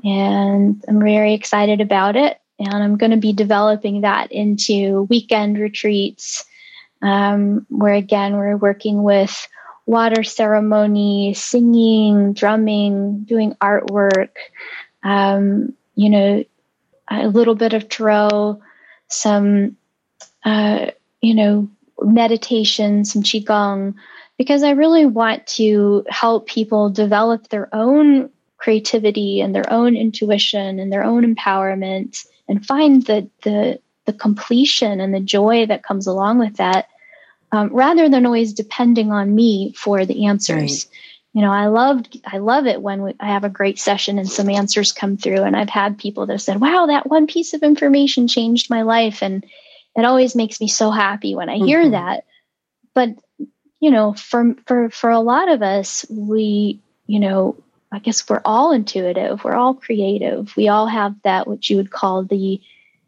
[0.04, 2.40] And I'm very excited about it.
[2.58, 6.44] And I'm going to be developing that into weekend retreats
[7.02, 9.48] um, where, again, we're working with
[9.86, 14.30] water ceremony, singing, drumming, doing artwork,
[15.02, 16.44] um, you know,
[17.10, 18.60] a little bit of tarot,
[19.08, 19.76] some,
[20.44, 20.86] uh,
[21.20, 21.68] you know,
[22.00, 23.94] meditation, some qigong,
[24.38, 30.78] because I really want to help people develop their own creativity and their own intuition
[30.78, 36.06] and their own empowerment and find the the the completion and the joy that comes
[36.06, 36.88] along with that
[37.52, 40.86] um, rather than always depending on me for the answers.
[40.86, 40.98] Right.
[41.34, 44.28] You know, I loved, I love it when we, I have a great session and
[44.28, 45.42] some answers come through.
[45.42, 48.82] And I've had people that have said, "Wow, that one piece of information changed my
[48.82, 49.44] life," and
[49.96, 51.66] it always makes me so happy when I mm-hmm.
[51.66, 52.24] hear that.
[52.94, 53.10] But
[53.80, 57.56] you know, for for for a lot of us, we, you know,
[57.90, 61.90] I guess we're all intuitive, we're all creative, we all have that what you would
[61.90, 62.60] call the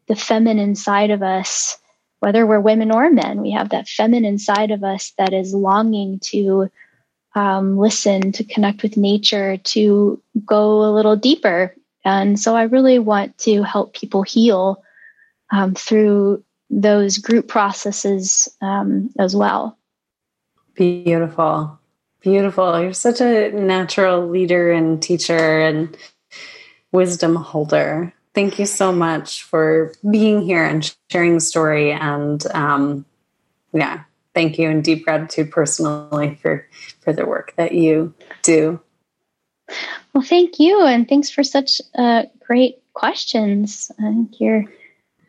[0.07, 1.79] the feminine side of us
[2.25, 6.19] whether we're women or men, we have that feminine side of us that is longing
[6.21, 6.71] to
[7.35, 11.75] um, listen, to connect with nature, to go a little deeper.
[12.03, 14.83] And so I really want to help people heal
[15.53, 19.77] um, through those group processes um, as well.
[20.73, 21.79] Beautiful.
[22.23, 22.81] Beautiful.
[22.81, 25.95] You're such a natural leader and teacher and
[26.91, 31.93] wisdom holder thank you so much for being here and sharing the story.
[31.93, 33.07] And um,
[33.73, 34.05] yeah,
[34.35, 36.67] thank you and deep gratitude personally for
[37.01, 38.81] for the work that you do.
[40.13, 43.91] Well, thank you, and thanks for such a great questions.
[43.99, 44.65] I think you're.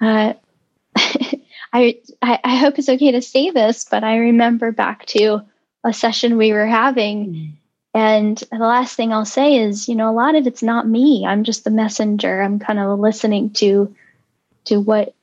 [0.01, 0.33] Uh,
[0.95, 5.41] I, I I hope it's okay to say this, but I remember back to
[5.83, 7.57] a session we were having.
[7.95, 11.25] And the last thing I'll say is, you know, a lot of it's not me.
[11.25, 12.41] I'm just the messenger.
[12.41, 13.95] I'm kind of listening to
[14.65, 15.15] to what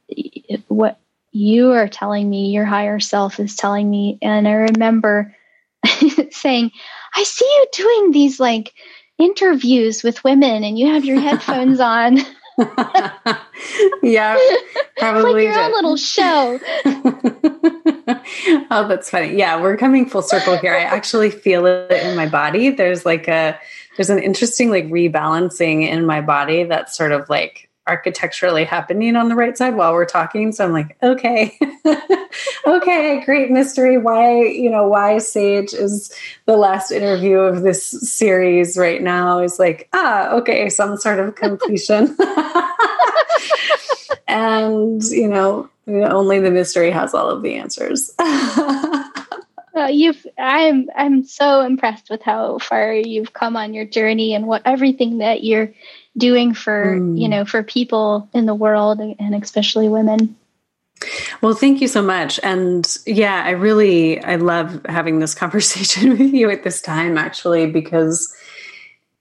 [0.69, 0.99] what
[1.33, 4.19] you are telling me, your higher self is telling me.
[4.23, 5.37] And I remember
[6.31, 6.71] saying,
[7.15, 8.73] I see you doing these like
[9.19, 12.21] interviews with women and you have your headphones on.
[14.03, 14.39] yeah,
[14.99, 16.61] probably like your own little show.
[18.71, 19.37] oh, that's funny.
[19.37, 20.75] Yeah, we're coming full circle here.
[20.75, 22.71] I actually feel it in my body.
[22.71, 23.59] There's like a
[23.97, 29.29] there's an interesting like rebalancing in my body that's sort of like architecturally happening on
[29.29, 30.53] the right side while we're talking.
[30.53, 31.59] So I'm like, okay,
[32.67, 33.99] okay, great mystery.
[33.99, 36.15] Why, you know, why Sage is
[36.47, 41.35] the last interview of this series right now is like, ah, okay, some sort of
[41.35, 42.17] completion.
[44.29, 48.13] and, you know, only the mystery has all of the answers.
[49.91, 54.63] You've I'm I'm so impressed with how far you've come on your journey and what
[54.67, 55.73] everything that you're
[56.17, 57.19] doing for mm.
[57.19, 60.37] you know for people in the world and especially women.
[61.41, 62.39] Well thank you so much.
[62.43, 67.71] And yeah i really i love having this conversation with you at this time actually
[67.71, 68.35] because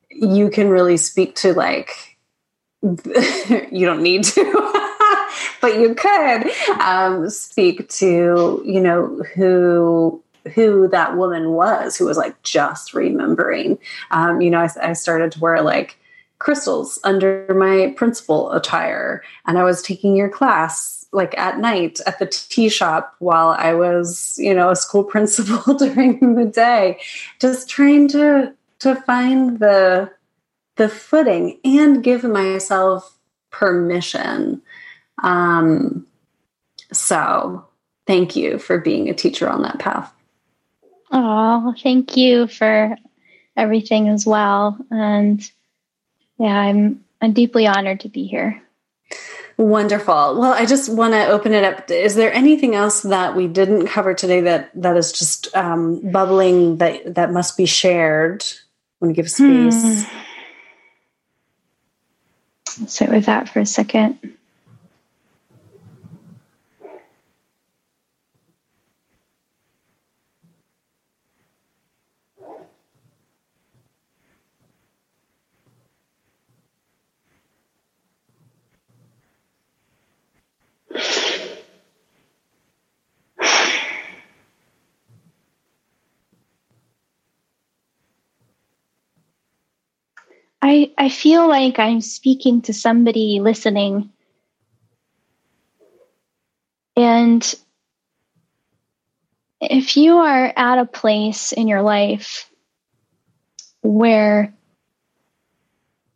[0.09, 2.17] you can really speak to like
[2.83, 4.43] you don't need to
[5.61, 10.21] but you could um, speak to you know who
[10.55, 13.77] who that woman was who was like just remembering.
[14.09, 15.97] Um, you know I, I started to wear like
[16.41, 19.21] crystals under my principal attire.
[19.45, 23.73] And I was taking your class like at night at the tea shop while I
[23.73, 26.99] was, you know, a school principal during the day,
[27.39, 30.11] just trying to to find the
[30.77, 33.19] the footing and give myself
[33.51, 34.63] permission.
[35.21, 36.07] Um,
[36.91, 37.67] so
[38.07, 40.11] thank you for being a teacher on that path.
[41.11, 42.97] Oh, thank you for
[43.55, 44.77] everything as well.
[44.89, 45.47] And
[46.37, 48.61] yeah, I'm I'm deeply honored to be here.
[49.57, 50.39] Wonderful.
[50.39, 51.91] Well, I just want to open it up.
[51.91, 56.77] Is there anything else that we didn't cover today that that is just um, bubbling
[56.77, 58.43] that that must be shared?
[58.99, 60.05] Want to give space.
[60.05, 60.17] Hmm.
[62.87, 64.30] Sit with that for a second.
[90.61, 94.11] I, I feel like I'm speaking to somebody listening.
[96.95, 97.55] And
[99.59, 102.49] if you are at a place in your life
[103.81, 104.53] where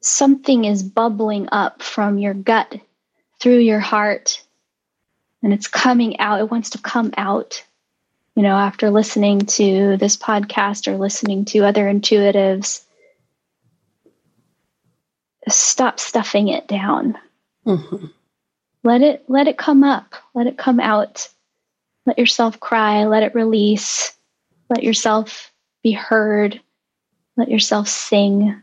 [0.01, 2.79] something is bubbling up from your gut
[3.39, 4.43] through your heart
[5.41, 7.63] and it's coming out, it wants to come out.
[8.35, 12.84] You know, after listening to this podcast or listening to other intuitives,
[15.49, 17.17] stop stuffing it down.
[17.65, 18.07] Mm-hmm.
[18.83, 20.15] Let it let it come up.
[20.33, 21.27] Let it come out.
[22.05, 23.05] Let yourself cry.
[23.05, 24.15] Let it release.
[24.69, 25.51] Let yourself
[25.83, 26.59] be heard.
[27.37, 28.61] Let yourself sing.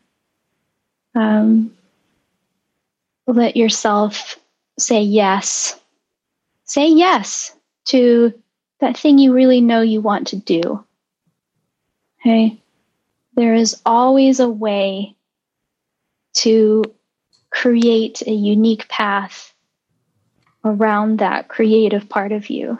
[1.14, 1.76] Um,
[3.26, 4.38] let yourself
[4.78, 5.78] say yes.
[6.64, 7.54] Say yes
[7.86, 8.32] to
[8.80, 10.84] that thing you really know you want to do.
[12.20, 12.59] Okay?
[13.34, 15.16] There is always a way
[16.34, 16.84] to
[17.50, 19.54] create a unique path
[20.64, 22.78] around that creative part of you.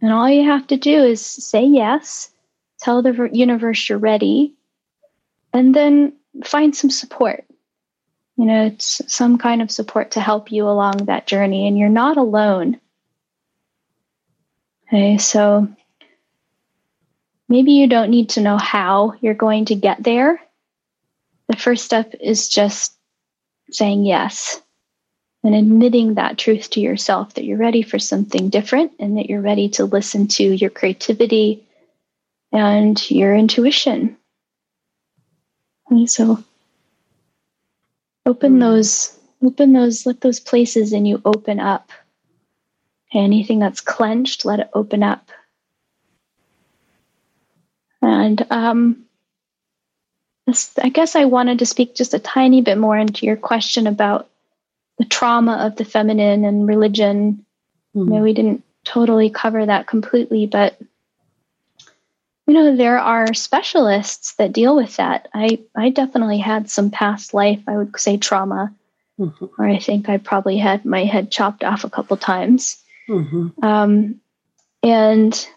[0.00, 2.30] And all you have to do is say yes,
[2.78, 4.54] tell the universe you're ready,
[5.52, 6.12] and then
[6.44, 7.44] find some support.
[8.36, 11.88] You know, it's some kind of support to help you along that journey, and you're
[11.88, 12.78] not alone.
[14.88, 15.66] Okay, so
[17.48, 20.40] maybe you don't need to know how you're going to get there
[21.48, 22.96] the first step is just
[23.70, 24.60] saying yes
[25.46, 29.40] and admitting that truth to yourself that you're ready for something different and that you're
[29.40, 31.64] ready to listen to your creativity
[32.52, 34.16] and your intuition.
[35.88, 36.42] And so
[38.24, 38.60] open mm.
[38.60, 41.92] those, open those, let those places in you open up.
[43.14, 45.30] Anything that's clenched, let it open up.
[48.02, 49.05] And um,
[50.82, 54.28] I guess I wanted to speak just a tiny bit more into your question about
[54.98, 57.44] the trauma of the feminine and religion.
[57.94, 58.12] Mm-hmm.
[58.12, 60.78] You know, we didn't totally cover that completely, but
[62.46, 65.28] you know, there are specialists that deal with that.
[65.34, 68.72] I, I definitely had some past life, I would say trauma,
[69.18, 69.46] mm-hmm.
[69.58, 72.80] or I think I probably had my head chopped off a couple times.
[73.08, 73.64] Mm-hmm.
[73.64, 74.20] Um,
[74.84, 75.48] and,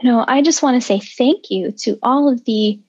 [0.00, 2.80] you know, I just want to say thank you to all of the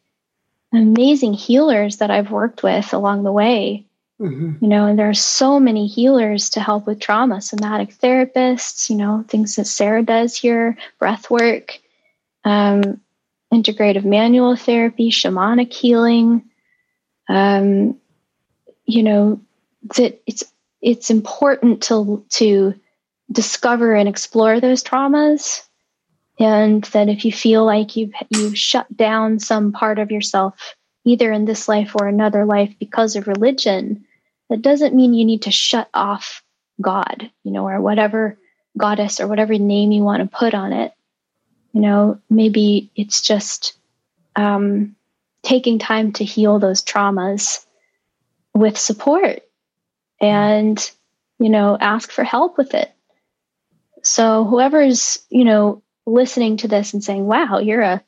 [0.74, 3.86] amazing healers that I've worked with along the way.
[4.20, 4.64] Mm-hmm.
[4.64, 8.96] You know, and there are so many healers to help with trauma, somatic therapists, you
[8.96, 11.80] know, things that Sarah does here, breath work,
[12.44, 13.00] um,
[13.54, 16.44] integrative manual therapy, shamanic healing.
[17.30, 18.00] Um,
[18.86, 19.40] you know,
[19.98, 20.44] that it's
[20.82, 22.74] it's important to to
[23.32, 25.67] discover and explore those traumas
[26.40, 31.32] and that if you feel like you've you've shut down some part of yourself either
[31.32, 34.06] in this life or another life because of religion
[34.50, 36.44] that doesn't mean you need to shut off
[36.82, 38.38] god you know or whatever
[38.78, 40.94] goddess or whatever name you want to put on it.
[41.74, 43.78] You know maybe it's just
[44.36, 44.96] um,
[45.44, 47.66] taking time to heal those traumas
[48.54, 49.42] with support
[50.22, 50.92] and
[51.40, 52.92] you know ask for help with it.
[54.04, 58.02] So whoever's you know listening to this and saying, wow, you're a,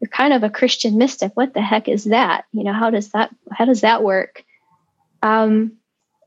[0.00, 1.32] you're kind of a Christian mystic.
[1.34, 2.44] What the heck is that?
[2.52, 4.44] You know, how does that, how does that work?
[5.22, 5.72] Um,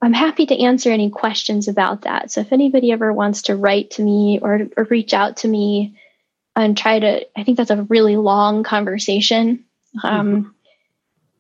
[0.01, 2.31] I'm happy to answer any questions about that.
[2.31, 5.95] So if anybody ever wants to write to me or, or reach out to me
[6.56, 9.65] and try to, I think that's a really long conversation.
[10.03, 10.49] Um, mm-hmm.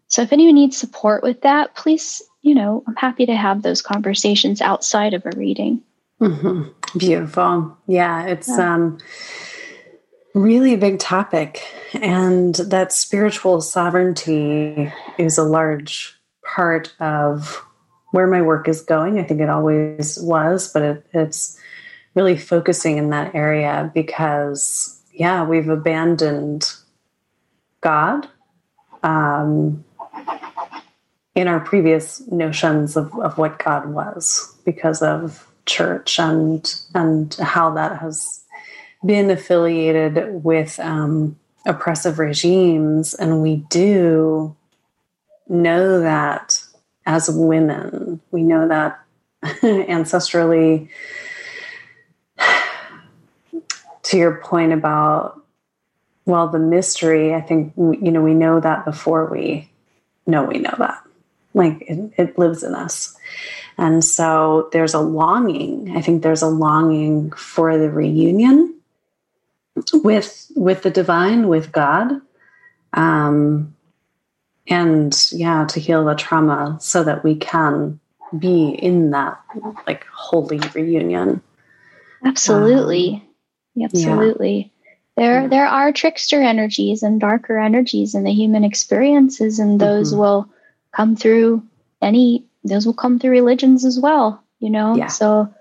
[0.07, 3.81] So if anyone needs support with that, please, you know, I'm happy to have those
[3.81, 5.81] conversations outside of a reading.
[6.21, 6.97] Mm-hmm.
[6.97, 7.77] Beautiful.
[7.87, 8.25] Yeah.
[8.25, 8.75] It's, yeah.
[8.75, 8.97] um,
[10.39, 11.63] really big topic.
[11.93, 17.63] And that spiritual sovereignty is a large part of
[18.11, 19.19] where my work is going.
[19.19, 21.59] I think it always was, but it, it's
[22.15, 26.71] really focusing in that area because, yeah, we've abandoned
[27.81, 28.27] God
[29.03, 29.83] um,
[31.35, 37.69] in our previous notions of, of what God was because of church and and how
[37.69, 38.38] that has
[39.05, 44.55] been affiliated with um, oppressive regimes, and we do
[45.47, 46.63] know that
[47.05, 48.99] as women, we know that
[49.43, 50.89] ancestrally.
[54.03, 55.39] To your point about,
[56.25, 59.69] well, the mystery, I think, you know, we know that before we
[60.25, 61.03] know we know that.
[61.53, 63.15] Like it, it lives in us.
[63.77, 65.95] And so there's a longing.
[65.95, 68.78] I think there's a longing for the reunion
[69.93, 72.21] with with the divine, with God,
[72.93, 73.75] um,
[74.67, 77.99] and yeah, to heal the trauma so that we can
[78.37, 79.39] be in that
[79.87, 81.41] like holy reunion.
[82.23, 83.23] Absolutely,
[83.77, 84.57] um, absolutely.
[84.57, 84.91] Yeah.
[85.17, 85.47] There, yeah.
[85.47, 90.19] there are trickster energies and darker energies in the human experiences, and those mm-hmm.
[90.19, 90.49] will
[90.95, 91.63] come through
[92.01, 92.45] any.
[92.63, 94.43] Those will come through religions as well.
[94.59, 95.07] You know, yeah.
[95.07, 95.53] so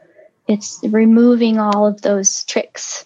[0.49, 3.05] it's removing all of those tricks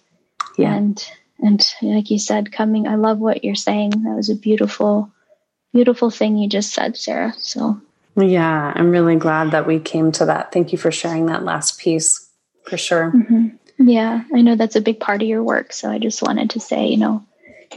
[0.56, 0.74] yeah.
[0.74, 1.04] And
[1.38, 3.90] and like you said, coming I love what you're saying.
[3.90, 5.10] That was a beautiful,
[5.72, 7.34] beautiful thing you just said, Sarah.
[7.38, 7.80] So
[8.16, 10.52] yeah, I'm really glad that we came to that.
[10.52, 12.28] Thank you for sharing that last piece
[12.64, 13.12] for sure.
[13.12, 13.88] Mm-hmm.
[13.88, 15.72] Yeah, I know that's a big part of your work.
[15.72, 17.24] So I just wanted to say, you know,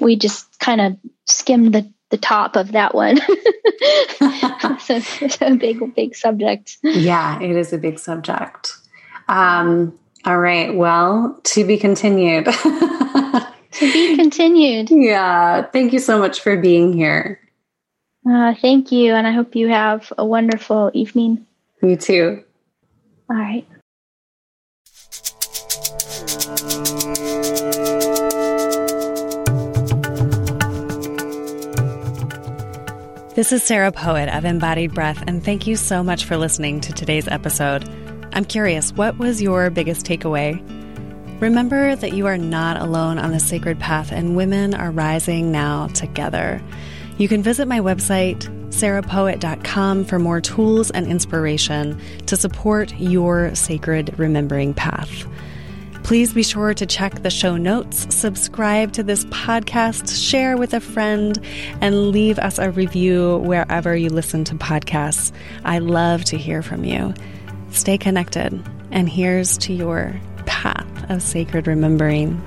[0.02, 3.18] we just kind of skimmed the, the top of that one.
[4.80, 6.78] so it's a big, big subject.
[6.84, 8.74] Yeah, it is a big subject.
[9.28, 10.74] Um, all right.
[10.74, 12.46] Well, to be continued.
[12.46, 14.90] to be continued.
[14.90, 15.64] Yeah.
[15.68, 17.40] Thank you so much for being here.
[18.28, 19.14] Uh, thank you.
[19.14, 21.46] And I hope you have a wonderful evening.
[21.84, 22.44] You too.
[23.30, 23.68] All right.
[33.36, 36.94] This is Sarah Poet of Embodied Breath, and thank you so much for listening to
[36.94, 37.84] today's episode.
[38.36, 40.62] I'm curious, what was your biggest takeaway?
[41.42, 45.88] Remember that you are not alone on the sacred path, and women are rising now
[45.88, 46.62] together.
[47.18, 54.20] You can visit my website, sarahpoet.com, for more tools and inspiration to support your sacred
[54.20, 55.26] remembering path.
[56.04, 60.82] Please be sure to check the show notes, subscribe to this podcast, share with a
[60.82, 61.40] friend,
[61.80, 65.32] and leave us a review wherever you listen to podcasts.
[65.64, 67.14] I love to hear from you.
[67.76, 68.58] Stay connected,
[68.92, 70.16] and here's to your
[70.46, 72.42] path of sacred remembering.